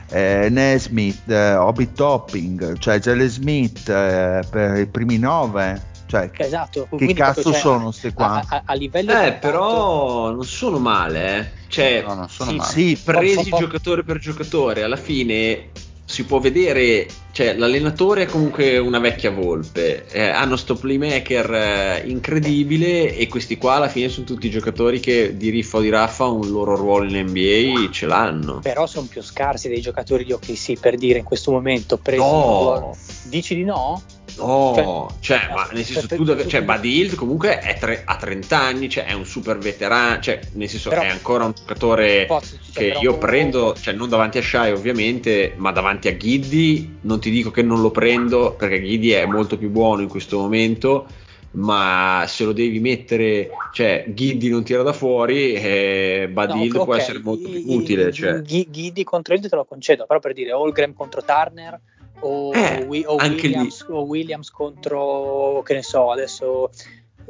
[0.10, 5.90] eh, Nesmith, eh, Obi Topping, cioè Jelly Smith eh, per i primi nove.
[6.06, 8.34] Cioè, che, Esatto, che quindi cazzo proprio, cioè, sono ste qua?
[8.34, 11.52] A, a- a livello Eh, però non sono male, eh.
[11.68, 12.70] Cioè, No, non sono sì, male.
[12.70, 15.70] Sì, presi po- po- giocatore per giocatore, alla fine
[16.04, 22.04] si può vedere, cioè l'allenatore è comunque una vecchia volpe, eh, hanno sto playmaker eh,
[22.06, 26.26] incredibile e questi qua alla fine sono tutti giocatori che di riffa o di raffa
[26.26, 28.60] un loro ruolo in NBA ce l'hanno.
[28.62, 32.96] però sono più scarsi dei giocatori di OKC per dire in questo momento presi No.
[33.24, 34.02] dici di no?
[34.38, 34.72] No,
[35.20, 38.58] cioè, Cioè, ma nel senso, per- tu dove, cioè, Hield comunque è tre- ha 30
[38.60, 42.56] anni, cioè è un super veterano, cioè, nel senso, Però- è ancora un giocatore Posso-
[42.72, 47.20] cioè, che io prendo, cioè non davanti a Shai ovviamente, ma davanti a Giddy non
[47.22, 51.08] ti dico che non lo prendo perché Giddy è molto più buono in questo momento,
[51.52, 56.76] ma se lo devi mettere, cioè Giddy non tira da fuori, eh, Buddy No, Hield
[56.78, 58.12] ok, può essere molto più utile.
[58.12, 58.42] Cioè.
[58.42, 61.80] Ghi- Ghidi contro Hill te lo concedo, però per dire Holgram contro Turner
[62.22, 63.16] o, Eh, Wi- o.
[63.16, 66.70] Williams, o Williams contro, che ne so, adesso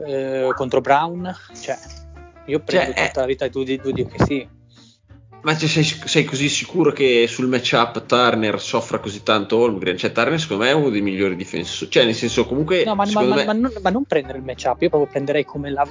[0.06, 1.78] eh, contro Brown, cioè
[2.46, 4.48] io prendo Cioè, tutta la vita di due di che sì.
[5.42, 9.98] Ma sei, sei così sicuro che sul matchup Turner soffra così tanto Holmgren?
[9.98, 11.90] Cioè, Turner secondo me è uno dei migliori difensori.
[11.90, 12.84] Cioè, nel senso, comunque.
[12.84, 15.72] No, ma, ma- me- ma non, ma non prendere il matchup, io proprio prenderei come,
[15.72, 15.88] la,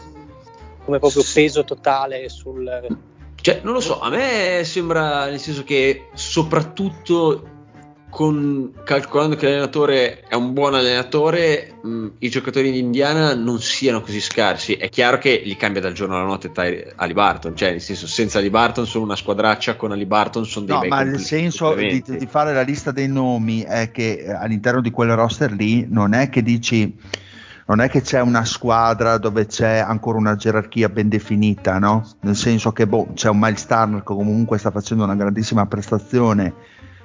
[0.85, 2.99] come proprio peso totale sul...
[3.41, 7.60] Cioè, non lo so, a me sembra nel senso che soprattutto
[8.11, 14.03] con, calcolando che l'allenatore è un buon allenatore, mh, i giocatori di Indiana non siano
[14.03, 14.75] così scarsi.
[14.75, 18.07] È chiaro che li cambia dal giorno alla notte Ty- Ali Barton, cioè nel senso
[18.07, 21.73] senza Ali Barton sono una squadraccia, con Ali Barton sono dei No, ma il senso
[21.75, 25.87] di, di fare la lista dei nomi è che eh, all'interno di quel roster lì
[25.89, 26.95] non è che dici
[27.67, 32.05] non è che c'è una squadra dove c'è ancora una gerarchia ben definita, no?
[32.23, 36.53] Nel senso che boh, c'è un Miles Turner che comunque sta facendo una grandissima prestazione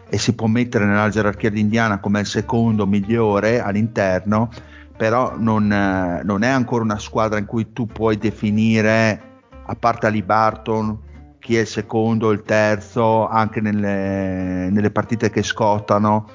[0.09, 4.49] e si può mettere nella gerarchia d'indiana come il secondo migliore all'interno,
[4.95, 9.21] però non, eh, non è ancora una squadra in cui tu puoi definire,
[9.65, 10.99] a parte Ali Barton,
[11.39, 16.27] chi è il secondo, il terzo, anche nelle, nelle partite che scottano,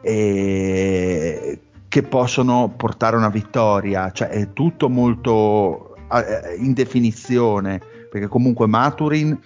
[0.00, 7.80] e che possono portare una vittoria, cioè è tutto molto eh, in definizione,
[8.10, 9.38] perché comunque Maturin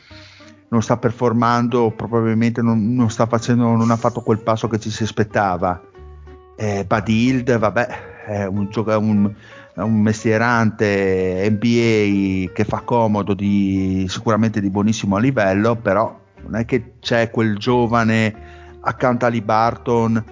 [0.75, 4.91] non sta performando, probabilmente non, non sta facendo, non ha fatto quel passo che ci
[4.91, 5.81] si aspettava.
[6.57, 7.89] Eh, Buddy Hield, vabbè,
[8.27, 9.33] è un, gioca- un,
[9.77, 16.95] un mestierante NBA che fa comodo, di, sicuramente di buonissimo livello, però non è che
[16.99, 18.35] c'è quel giovane
[18.81, 20.25] accanto a Lee Barton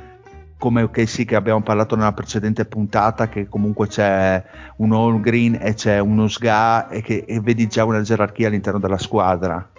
[0.59, 4.45] come ok sì che abbiamo parlato nella precedente puntata che comunque c'è
[4.77, 8.99] un Holmgren e c'è uno Sga e che e vedi già una gerarchia all'interno della
[8.99, 9.72] squadra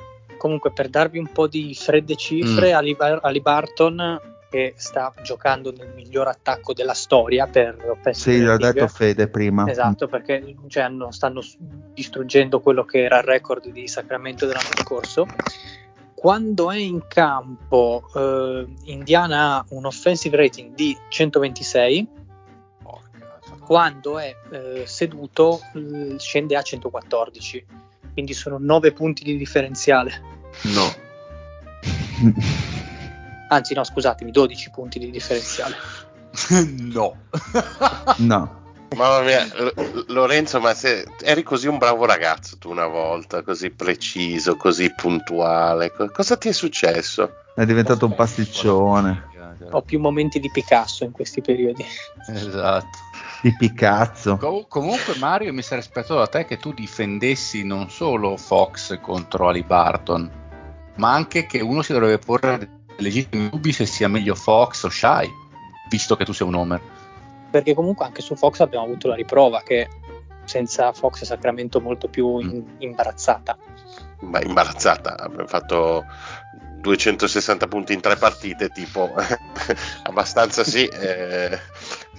[0.44, 4.20] Comunque per darvi un po' di fredde cifre, Ali, Bar- Ali Barton
[4.50, 7.78] che sta giocando nel miglior attacco della storia per
[8.12, 8.74] sì l'ha rating.
[8.74, 9.66] detto Fede prima.
[9.70, 11.42] Esatto, perché cioè, hanno- stanno
[11.94, 15.28] distruggendo quello che era il record di Sacramento dell'anno scorso.
[16.14, 22.08] Quando è in campo, eh, Indiana ha un offensive rating di 126,
[23.62, 25.62] quando è eh, seduto
[26.18, 27.66] scende a 114,
[28.14, 30.22] quindi sono 9 punti di differenziale.
[30.64, 30.94] No.
[33.50, 35.76] Anzi, no, scusatemi, 12 punti di differenziale.
[36.80, 37.18] no.
[38.18, 38.62] no
[38.96, 43.72] Mamma mia, L- Lorenzo, ma se eri così un bravo ragazzo tu una volta, così
[43.72, 47.38] preciso, così puntuale, co- cosa ti è successo?
[47.56, 49.30] è diventato un pasticcione
[49.72, 51.86] Ho più momenti di Picasso in questi periodi.
[52.28, 52.98] Esatto.
[53.44, 58.38] Di Picasso Com- comunque Mario mi sarei aspettato da te che tu difendessi non solo
[58.38, 60.32] Fox contro Ali Barton,
[60.96, 65.30] ma anche che uno si dovrebbe porre legittimi dubbi se sia meglio Fox o Shy,
[65.90, 66.82] visto che tu sei un homer.
[67.52, 69.90] perché comunque anche su Fox abbiamo avuto la riprova che
[70.46, 73.58] senza Fox è Sacramento molto più in- imbarazzata.
[74.22, 76.06] Ma imbarazzata, abbiamo fatto
[76.80, 79.14] 260 punti in tre partite, tipo
[80.04, 80.86] abbastanza sì.
[80.86, 81.60] Eh,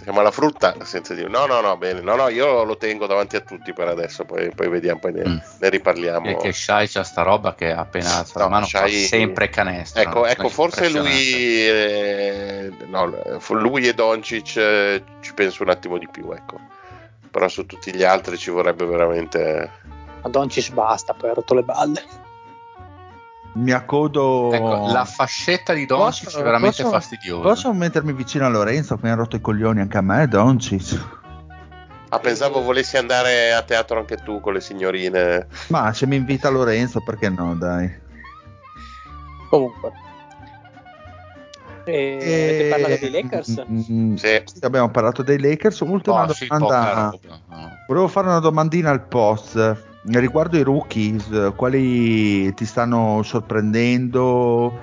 [0.03, 3.37] siamo alla frutta senza dire no, no, no, bene, no, no, io lo tengo davanti
[3.37, 5.37] a tutti per adesso, poi, poi vediamo, poi ne, mm.
[5.61, 6.29] ne riparliamo.
[6.29, 9.03] E che Shai c'ha sta roba che appena alza no, la mano Shai...
[9.03, 10.03] fa sempre canestro.
[10.03, 10.27] Ecco, no?
[10.27, 13.13] ecco forse lui, eh, no,
[13.51, 16.59] lui e Doncic eh, ci penso un attimo di più, ecco.
[17.31, 19.71] Però su tutti gli altri ci vorrebbe veramente...
[20.23, 22.24] A Doncic basta, poi ha rotto le balle
[23.55, 24.53] mi accodo.
[24.53, 27.43] Ecco, la fascetta di Doncic è veramente posso, fastidiosa.
[27.43, 31.23] Posso mettermi vicino a Lorenzo che mi ha rotto i coglioni anche a me, Doncic?
[32.09, 35.49] Ah, pensavo volessi andare a teatro anche tu con le signorine.
[35.69, 38.03] Ma se mi invita Lorenzo, perché no, dai.
[39.51, 39.93] Comunque.
[41.85, 42.19] E...
[42.21, 42.45] E...
[42.45, 43.65] Avete parlato dei Lakers?
[43.71, 44.43] Mm, mm, sì.
[44.61, 45.81] Abbiamo parlato dei Lakers.
[45.81, 47.19] Ultima oh, domanda.
[47.21, 47.29] Sì,
[47.87, 54.81] Volevo fare una domandina al post riguardo i rookies, quali ti stanno sorprendendo?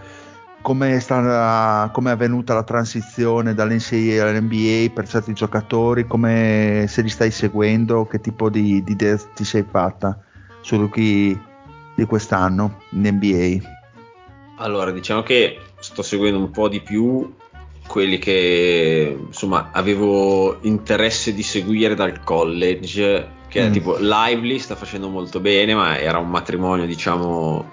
[0.61, 6.05] Come, è avvenuta la transizione dall'NCAA all'NBA per certi giocatori?
[6.05, 8.05] Come se li stai seguendo?
[8.05, 10.19] Che tipo di, idea ti sei fatta
[10.61, 11.39] sui rookie
[11.95, 13.67] di quest'anno in NBA?
[14.57, 17.33] Allora, diciamo che sto seguendo un po' di più
[17.87, 23.71] quelli che insomma avevo interesse di seguire dal college che mm.
[23.73, 27.69] tipo Lively sta facendo molto bene, ma era un matrimonio, diciamo,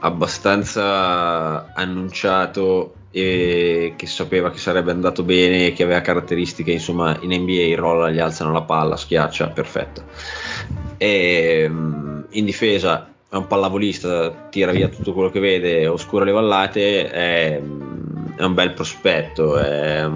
[0.00, 7.74] abbastanza annunciato e che sapeva che sarebbe andato bene, che aveva caratteristiche, insomma, in NBA
[7.74, 10.02] rolla, gli alzano la palla, schiaccia, perfetto.
[10.98, 16.32] E mm, in difesa è un pallavolista, tira via tutto quello che vede, oscura le
[16.32, 17.62] vallate, è,
[18.36, 20.06] è un bel prospetto, è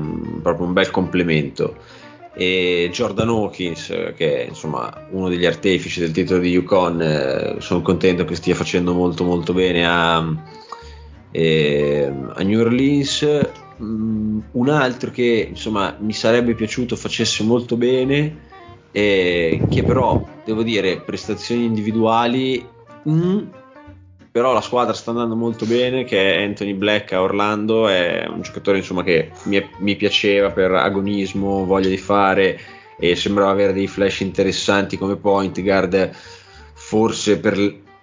[0.42, 1.96] proprio un bel complemento
[2.38, 7.82] e Jordan Hawkins che è insomma uno degli artefici del titolo di Yukon eh, sono
[7.82, 10.24] contento che stia facendo molto molto bene a,
[11.32, 13.26] eh, a New Orleans.
[13.82, 18.46] Mm, un altro che insomma mi sarebbe piaciuto facesse molto bene
[18.92, 22.64] eh, che però devo dire prestazioni individuali
[23.08, 23.38] mm,
[24.30, 28.42] però la squadra sta andando molto bene che è Anthony Black a Orlando è un
[28.42, 32.60] giocatore insomma, che mi, mi, piaceva per agonismo, voglia di fare
[32.98, 36.10] e sembrava avere dei flash interessanti come point guard.
[36.74, 37.56] Forse per,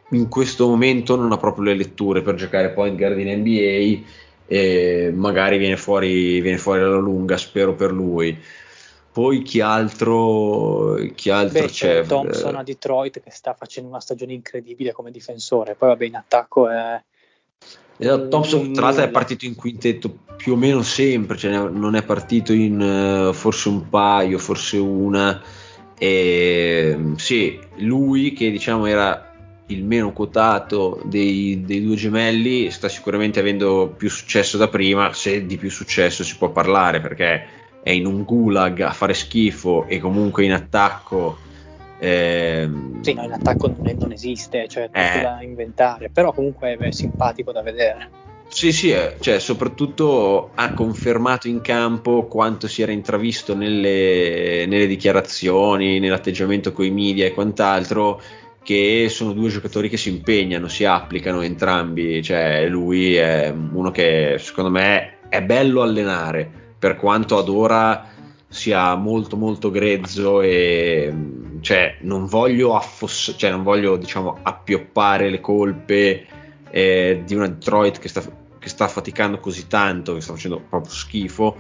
[0.09, 4.03] in questo momento non ha proprio le letture per giocare point guard in NBA
[4.47, 8.37] e magari viene fuori, viene fuori alla lunga spero per lui
[9.15, 12.05] poi chi altro, chi altro Beh, c'è?
[12.05, 15.75] Thompson a Detroit che sta facendo una stagione incredibile come difensore.
[15.75, 17.01] Poi vabbè, in attacco è.
[17.95, 22.03] Eh, Thompson tra l'altro è partito in quintetto più o meno sempre, cioè non è
[22.03, 25.41] partito in uh, forse un paio, forse una.
[25.97, 29.31] E, sì, lui che diciamo era
[29.67, 35.45] il meno quotato dei, dei, due gemelli sta sicuramente avendo più successo da prima, se
[35.45, 39.99] di più successo si può parlare perché è in un gulag a fare schifo e
[39.99, 41.37] comunque in attacco.
[41.99, 43.03] Ehm...
[43.03, 45.21] Sì, no, in attacco non, è, non esiste, cioè è eh.
[45.21, 48.09] da inventare, però comunque è simpatico da vedere.
[48.47, 54.87] Sì, sì, eh, cioè, soprattutto ha confermato in campo quanto si era intravisto nelle, nelle
[54.87, 58.19] dichiarazioni, nell'atteggiamento con i media e quant'altro,
[58.63, 64.37] che sono due giocatori che si impegnano, si applicano entrambi, cioè lui è uno che
[64.39, 68.09] secondo me è bello allenare, per quanto ad ora
[68.47, 71.11] sia molto molto grezzo e
[71.61, 76.27] cioè non voglio, affoss- cioè, non voglio diciamo appioppare le colpe
[76.69, 78.21] eh, di una Detroit che sta,
[78.59, 81.55] che sta, faticando così tanto che sta facendo proprio schifo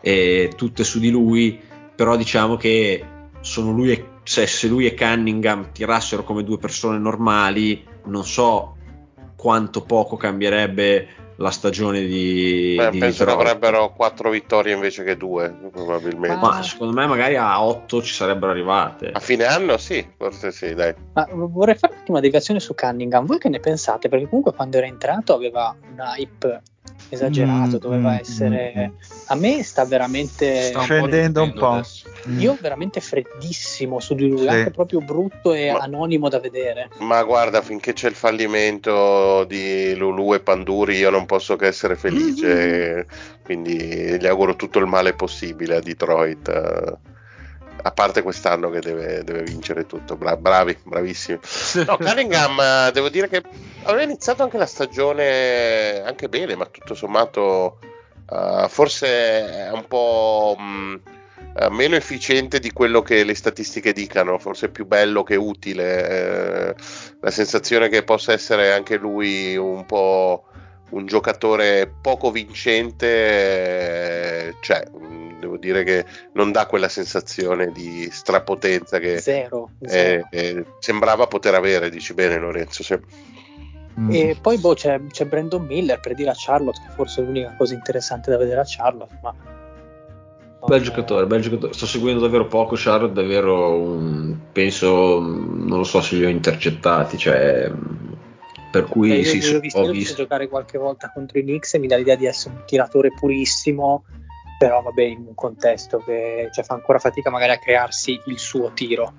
[0.00, 1.60] eh, tutte su di lui
[1.94, 3.04] però diciamo che
[3.42, 8.74] sono lui e, cioè, se lui e Cunningham tirassero come due persone normali non so
[9.36, 15.16] quanto poco cambierebbe la stagione di, Beh, di penso che avrebbero 4 vittorie invece che
[15.16, 16.36] 2 probabilmente.
[16.36, 19.10] Ma secondo me magari a 8 ci sarebbero arrivate.
[19.12, 20.94] A fine anno sì forse sì dai.
[21.12, 23.26] Ma vorrei fare una deviazione su Cunningham.
[23.26, 24.08] Voi che ne pensate?
[24.08, 26.62] Perché comunque quando era entrato aveva un hype
[27.08, 28.72] esagerato, mm, doveva mm, essere...
[28.76, 28.94] Mm,
[29.26, 30.64] a me sta veramente...
[30.64, 31.82] Sta scendendo un po'.
[32.28, 32.40] Mm.
[32.40, 34.48] Io veramente freddissimo su di lui, sì.
[34.48, 36.88] anche proprio brutto e ma, anonimo da vedere.
[36.98, 41.96] Ma guarda, finché c'è il fallimento di Lulu e Panduri io non posso che essere
[41.96, 43.00] felice, mm-hmm.
[43.44, 47.12] quindi gli auguro tutto il male possibile a Detroit
[47.86, 50.16] a parte quest'anno che deve, deve vincere tutto.
[50.16, 51.38] Bra- bravi, bravissimi.
[51.86, 53.42] No, Cunningham, eh, devo dire che
[53.82, 57.78] aveva iniziato anche la stagione anche bene, ma tutto sommato
[58.30, 61.00] uh, forse è un po' mh,
[61.60, 66.08] uh, meno efficiente di quello che le statistiche dicano, forse è più bello che utile.
[66.08, 66.74] Eh,
[67.20, 70.46] la sensazione che possa essere anche lui un po'
[70.90, 74.84] un giocatore poco vincente eh, c'è.
[75.44, 80.26] Devo dire che non dà quella sensazione di strapotenza che zero, zero.
[80.30, 82.82] Eh, eh, sembrava poter avere, dici bene Lorenzo.
[82.82, 82.98] Se...
[84.00, 84.10] Mm.
[84.10, 87.54] E poi boh, c'è, c'è, Brandon Miller per dire a Charlotte, che forse è l'unica
[87.58, 89.34] cosa interessante da vedere a Charlotte, ma...
[90.66, 96.00] Bel giocatore, bel giocatore, sto seguendo davvero poco Charlotte, davvero un, penso, non lo so
[96.00, 97.70] se li ho intercettati, cioè
[98.70, 101.74] per cui Beh, sì, io, ho visto, ho visto giocare qualche volta contro i Knicks
[101.74, 104.04] e mi dà l'idea di essere un tiratore purissimo
[104.64, 108.70] però vabbè in un contesto che cioè, fa ancora fatica magari a crearsi il suo
[108.72, 109.12] tiro.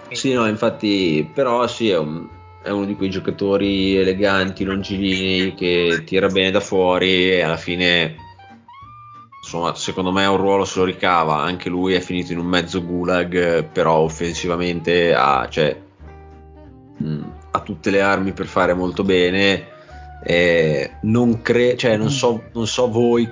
[0.00, 0.14] Quindi...
[0.16, 2.28] sì no infatti però sì è, un,
[2.62, 8.16] è, uno di quei giocatori eleganti longilinei che tira bene da fuori e alla fine
[9.40, 11.36] insomma secondo me un ruolo se lo ricava.
[11.36, 15.74] Anche lui è finito in un mezzo gulag però offensivamente ha, cioè,
[16.98, 17.20] mh,
[17.52, 19.76] ha tutte le armi per fare molto bene.
[20.22, 23.26] Eh, non, cre- cioè, non, so, non so voi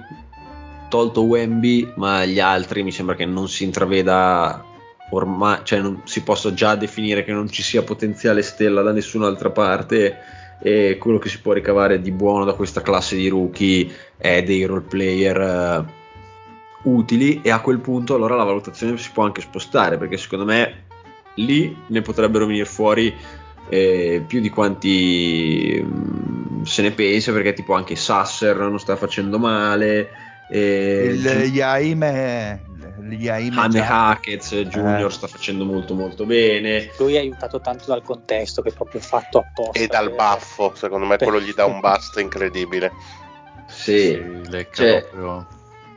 [0.89, 4.65] tolto Wemby ma gli altri mi sembra che non si intraveda
[5.11, 9.51] ormai cioè non si possa già definire che non ci sia potenziale stella da nessun'altra
[9.51, 10.19] parte
[10.61, 14.65] e quello che si può ricavare di buono da questa classe di rookie è dei
[14.65, 15.85] role player
[16.83, 20.45] uh, utili e a quel punto allora la valutazione si può anche spostare perché secondo
[20.45, 20.85] me
[21.35, 23.15] lì ne potrebbero venire fuori
[23.69, 28.97] eh, più di quanti mh, mm, se ne pensa perché tipo anche Sasser non sta
[28.97, 30.09] facendo male
[30.49, 32.75] eh, il Yaime
[33.15, 35.13] Jaime Hackett Junior eh.
[35.13, 36.91] sta facendo molto molto bene.
[36.99, 41.07] Lui è aiutato tanto dal contesto che è proprio fatto apposta e dal baffo secondo
[41.07, 42.93] me quello gli dà un bust incredibile.
[43.67, 45.47] Sì, sì cioè, proprio.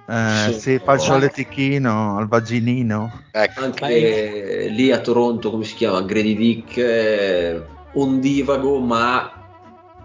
[0.08, 3.22] Eh, sì, sì, fa il solletichino al vaginino.
[3.32, 3.64] Ecco.
[3.64, 6.02] Anche lì a Toronto, come si chiama?
[6.02, 7.62] Grady Dick, eh,
[7.94, 9.39] ondivago, ma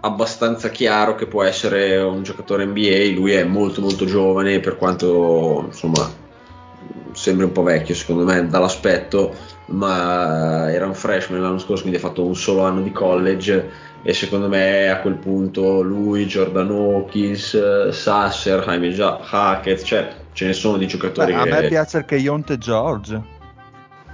[0.05, 3.13] abbastanza chiaro che può essere un giocatore NBA.
[3.15, 6.23] Lui è molto molto giovane, per quanto insomma
[7.11, 9.33] sembri un po' vecchio secondo me dall'aspetto,
[9.67, 14.13] ma era un freshman l'anno scorso, quindi ha fatto un solo anno di college e
[14.13, 20.77] secondo me a quel punto lui, Jordan Hawkins, Sasser, Jaime Hackett, cioè ce ne sono
[20.77, 21.49] di giocatori Beh, che...
[21.49, 23.33] A me piace il Keionte George.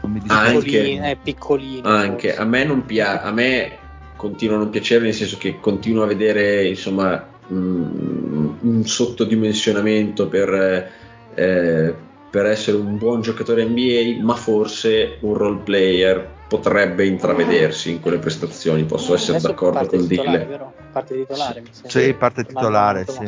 [0.03, 1.87] Non mi anche, è piccolino.
[1.87, 3.79] Anche, a me non piace, a me
[4.21, 10.91] continua a non piacere nel senso che continuo a vedere insomma un, un sottodimensionamento per...
[11.33, 17.99] Eh, per essere un buon giocatore NBA, ma forse un role player potrebbe intravedersi in
[17.99, 18.85] quelle prestazioni.
[18.85, 20.71] Posso essere Adesso d'accordo con Dille.
[20.93, 21.89] Parte titolare, mi sembra.
[21.89, 23.23] Sì, parte titolare, sì.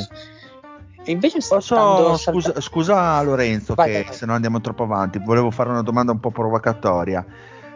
[1.06, 4.14] E invece Posso, scusa, scusa, Lorenzo, vai, che vai.
[4.14, 7.26] se no andiamo troppo avanti, volevo fare una domanda un po' provocatoria.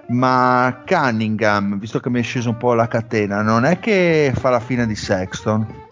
[0.07, 4.49] Ma Cunningham, visto che mi è sceso un po' la catena, non è che fa
[4.49, 5.85] la fine di Sexton?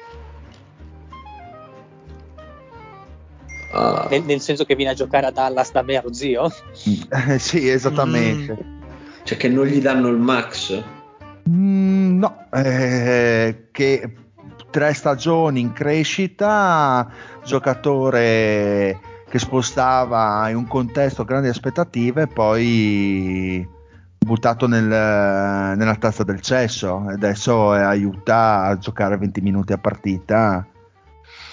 [3.73, 6.49] Uh, nel, nel, senso che viene a giocare a Dallas da mero zio?
[7.09, 8.53] Eh, sì, esattamente.
[8.53, 8.73] Mm.
[9.23, 10.81] Cioè che non gli danno il max?
[11.49, 14.13] Mm, no, eh, che
[14.69, 17.09] tre stagioni in crescita,
[17.43, 23.74] giocatore che spostava in un contesto grandi aspettative, poi
[24.25, 27.05] buttato nel, nella tazza del cesso.
[27.07, 30.67] Adesso aiuta a giocare 20 minuti a partita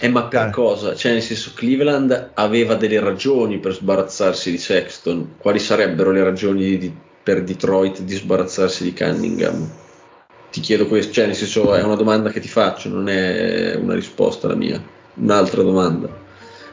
[0.04, 0.50] eh, ma per eh.
[0.50, 0.96] cosa?
[0.96, 5.34] Cioè, nel senso, Cleveland aveva delle ragioni per sbarazzarsi di Sexton.
[5.38, 6.92] Quali sarebbero le ragioni di,
[7.22, 9.70] per Detroit di sbarazzarsi di Cunningham?
[10.50, 13.94] Ti chiedo questo, cioè, nel senso, è una domanda che ti faccio, non è una
[13.94, 14.82] risposta la mia.
[15.14, 16.08] Un'altra domanda.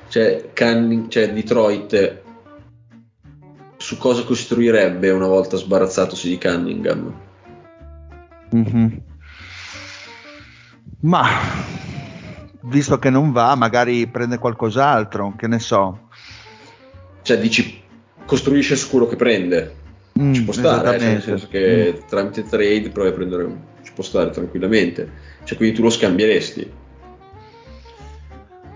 [0.07, 2.21] Cioè, Cunning, cioè Detroit
[3.79, 7.13] su cosa costruirebbe una volta sbarazzatosi di Cunningham?
[8.53, 8.87] Mm-hmm.
[11.01, 11.25] Ma
[12.63, 16.09] visto che non va, magari prende qualcos'altro, che ne so.
[17.21, 17.81] Cioè, dici,
[18.25, 19.75] costruisce su quello che prende.
[20.19, 22.07] Mm, ci può stare, eh, cioè, nel senso che mm.
[22.09, 25.09] tramite trade provi a prendere, ci può stare tranquillamente.
[25.45, 26.69] Cioè, quindi tu lo scambieresti.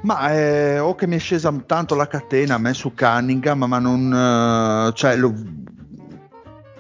[0.04, 3.80] Ma eh, o che mi è scesa tanto la catena a me su Cunningham, ma
[3.80, 5.34] non, uh, cioè, lo,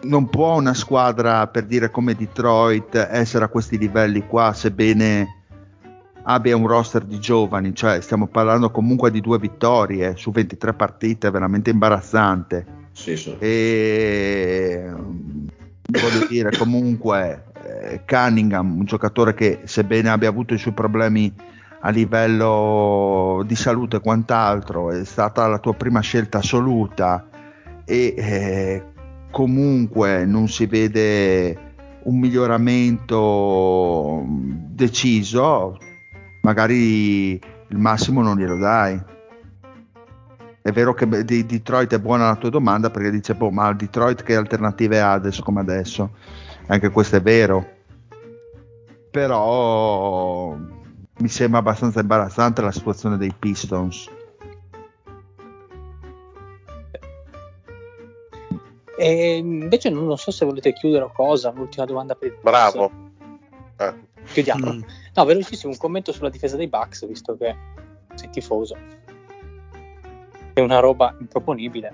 [0.01, 5.41] non può una squadra per dire come Detroit essere a questi livelli qua, sebbene
[6.23, 11.31] abbia un roster di giovani, cioè stiamo parlando comunque di due vittorie su 23 partite,
[11.31, 12.65] veramente imbarazzante.
[12.91, 13.35] Sì, sì.
[13.39, 14.91] E
[15.85, 21.33] voglio dire, comunque eh, Cunningham, un giocatore che sebbene abbia avuto i suoi problemi
[21.85, 27.27] a livello di salute e quant'altro, è stata la tua prima scelta assoluta
[27.84, 28.84] e eh,
[29.31, 31.72] comunque non si vede
[32.03, 35.77] un miglioramento deciso
[36.43, 39.01] magari il massimo non glielo dai.
[40.61, 44.23] È vero che di Detroit è buona la tua domanda perché dice, boh, ma Detroit
[44.23, 46.11] che alternative ha adesso come adesso?
[46.68, 47.65] Anche questo è vero.
[49.11, 50.57] Però
[51.23, 54.09] mi sembra abbastanza imbarazzante la situazione dei Pistons.
[58.97, 62.91] E invece non, non so se volete chiudere o cosa, un'ultima domanda per il Bravo.
[63.77, 63.93] Eh.
[64.25, 64.73] Chiudiamo.
[64.73, 64.81] Mm.
[65.13, 67.55] No, velocissimo, un commento sulla difesa dei Bucks, visto che
[68.15, 68.75] sei tifoso.
[70.51, 71.93] È una roba improponibile.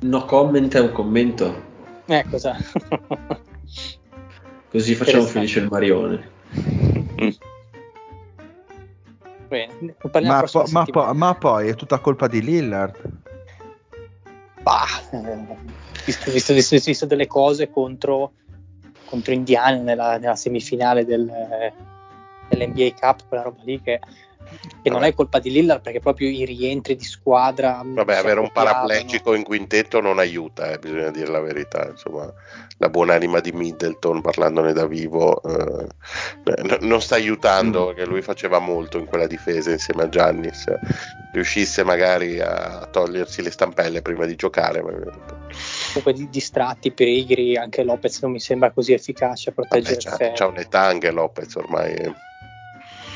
[0.00, 1.62] No comment è un commento.
[2.06, 2.56] Eh, cosa?
[4.70, 6.38] Così facciamo felice il Marione.
[9.50, 12.96] Bene, Ma, po- ma, po- ma poi è tutta colpa di Lillard.
[14.62, 14.86] Bah,
[16.04, 18.34] visto, visto, visto- visto delle cose contro,
[19.04, 21.72] contro Indiana nella, nella semifinale del, eh,
[22.48, 23.98] dell'NBA Cup, quella roba lì che,
[24.82, 27.82] che non è colpa di Lillard perché proprio i rientri di squadra.
[27.82, 31.86] mm, Vabbè, avere un paraplegico in quintetto non aiuta, eh, bisogna dire la verità.
[31.88, 32.32] Insomma,
[32.78, 35.86] la buonanima di Middleton, parlandone da vivo, eh,
[36.62, 40.64] n- non sta aiutando perché lui faceva molto in quella difesa insieme a Giannis.
[41.32, 44.80] Riuscisse magari a togliersi le stampelle prima di giocare.
[44.80, 50.16] Comunque di distratti, perigri, anche Lopez non mi sembra così efficace a Vabbè, proteggere c'ha,
[50.16, 50.34] Ferro.
[50.34, 52.14] c'ha un'età anche Lopez ormai.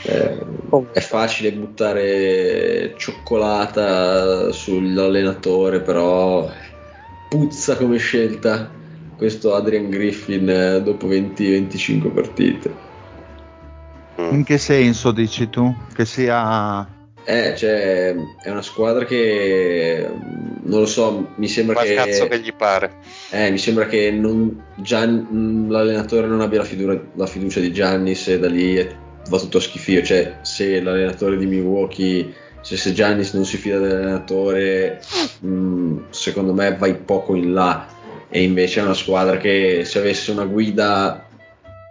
[0.06, 0.52] Eh.
[0.92, 6.50] È facile buttare cioccolata sull'allenatore, però
[7.28, 8.70] puzza come scelta
[9.16, 12.74] questo Adrian Griffin eh, dopo 20-25 partite.
[14.16, 15.72] In che senso dici tu?
[15.92, 16.88] Che sia...
[17.26, 20.06] Eh, cioè, è una squadra che
[20.64, 22.92] non lo so, mi sembra Ma che, cazzo che gli pare.
[23.30, 28.28] eh, mi sembra che non- Gian- l'allenatore non abbia la, fidura- la fiducia di Giannis
[28.28, 28.94] e da lì è-
[29.28, 30.02] va tutto a schifio.
[30.02, 32.32] Cioè, se l'allenatore di Milwaukee,
[32.62, 35.00] cioè se Giannis non si fida dell'allenatore,
[35.44, 37.86] mm, secondo me vai poco in là.
[38.28, 41.26] E invece è una squadra che se avesse una guida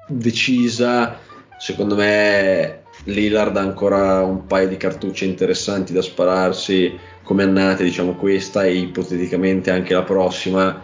[0.08, 1.18] decisa,
[1.58, 8.16] secondo me Lillard ha ancora un paio di cartucce interessanti da spararsi come annate, diciamo
[8.16, 10.82] questa e ipoteticamente anche la prossima.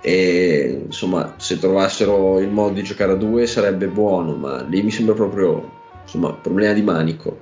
[0.00, 4.90] E insomma, se trovassero il modo di giocare a due sarebbe buono, ma lì mi
[4.90, 7.38] sembra proprio insomma problema di manico.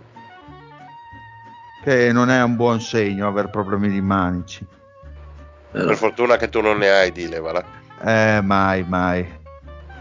[1.83, 4.67] che non è un buon segno avere problemi di manici.
[5.73, 5.87] Eh, no.
[5.87, 7.65] Per fortuna che tu non ne hai, dilevala.
[8.03, 9.39] Eh, mai, mai.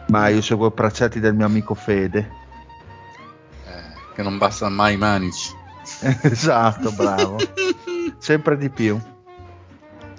[0.07, 2.31] Ma io seguo i precetti del mio amico Fede.
[3.65, 5.55] Eh, che non bastano mai i manici.
[6.23, 7.37] esatto, bravo.
[8.17, 8.99] Sempre di più.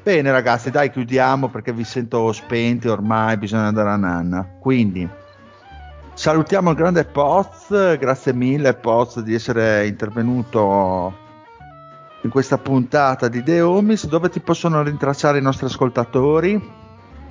[0.02, 4.46] Bene ragazzi, dai chiudiamo perché vi sento spenti ormai, bisogna andare a nanna.
[4.58, 5.06] Quindi
[6.20, 11.16] salutiamo il grande Poz, grazie mille Poz di essere intervenuto
[12.20, 16.60] in questa puntata di The Homies, dove ti possono rintracciare i nostri ascoltatori.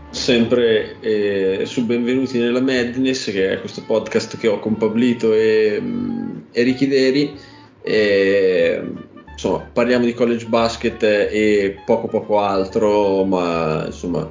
[0.10, 5.78] Sempre eh, su Benvenuti nella Madness, che è questo podcast che ho con Pablito e,
[5.80, 7.38] mm, e Ricky Deri.
[7.84, 8.92] E,
[9.32, 14.28] insomma, parliamo di college basket e poco poco altro, ma insomma.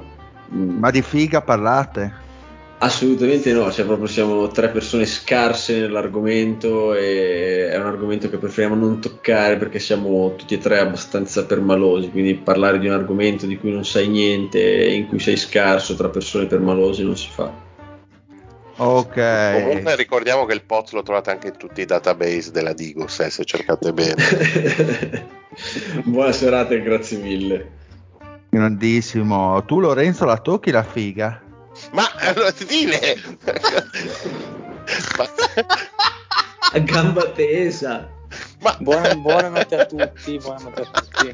[0.53, 2.27] mm, Ma di figa parlate?
[2.81, 8.75] Assolutamente no, cioè proprio siamo tre persone scarse nell'argomento e è un argomento che preferiamo
[8.75, 13.57] non toccare perché siamo tutti e tre abbastanza permalosi, quindi parlare di un argomento di
[13.57, 17.51] cui non sai niente e in cui sei scarso tra persone permalose non si fa.
[18.77, 19.61] Ok.
[19.61, 23.29] Comunque ricordiamo che il POT lo trovate anche in tutti i database della Digos, eh,
[23.29, 25.27] se cercate bene.
[26.05, 27.71] Buona serata e grazie mille.
[28.47, 29.65] Grandissimo.
[29.65, 31.47] Tu Lorenzo la tocchi la figa?
[31.91, 33.15] Ma allora dile!
[35.17, 35.25] ma,
[36.73, 38.07] A gamba tesa.
[38.61, 41.33] ma- Buona- buonanotte a tutti, buonanotte a tutti.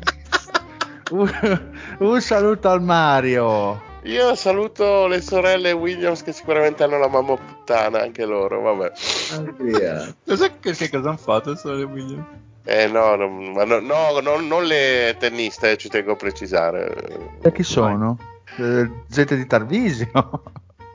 [1.11, 1.61] Un,
[1.99, 3.93] un saluto al Mario.
[4.03, 8.91] Io saluto le sorelle Williams che sicuramente hanno la mamma puttana, anche loro, vabbè.
[9.33, 10.13] Andrea.
[10.25, 12.25] Cosa, che, che cosa hanno fatto Sole William?
[12.63, 13.27] Eh no, no,
[13.63, 16.93] no, no, non le tenniste, eh, ci tengo a precisare.
[17.41, 18.17] E chi sono?
[18.57, 20.09] Eh, gente di Tarvisio.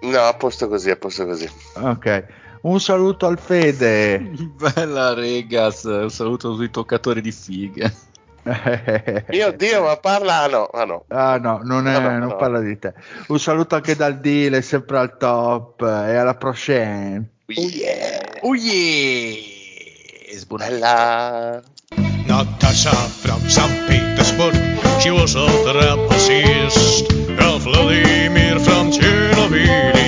[0.02, 1.48] No, a posto così, a posto così.
[1.74, 2.24] ok.
[2.62, 4.18] Un saluto al Fede.
[4.18, 7.92] Bella Regas, un saluto sui toccatori di fighe.
[9.28, 10.42] Mio Dio, ma parla...
[10.42, 11.04] Ah no, ah no.
[11.08, 12.36] Ah no, non, è- No, no, non no.
[12.36, 12.94] parla di te.
[13.28, 15.82] Un saluto anche dal Dile, sempre al top.
[15.82, 17.28] E alla prochaine.
[17.46, 18.38] Yeah.
[18.42, 19.36] Oh yeah!
[20.36, 21.62] Sbunella.
[22.26, 23.86] Natasha from St.
[23.86, 24.54] Petersburg,
[25.00, 26.79] she was a trapezist.
[27.60, 29.99] Vladimir from Chernobyl,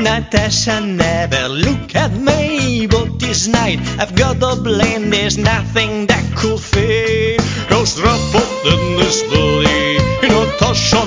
[0.00, 2.86] Natasha, never look at me.
[2.86, 3.80] But this night?
[3.98, 9.98] I've got a blame, there's nothing that could fail Cause Rafa in this body,
[10.28, 11.06] Natasha,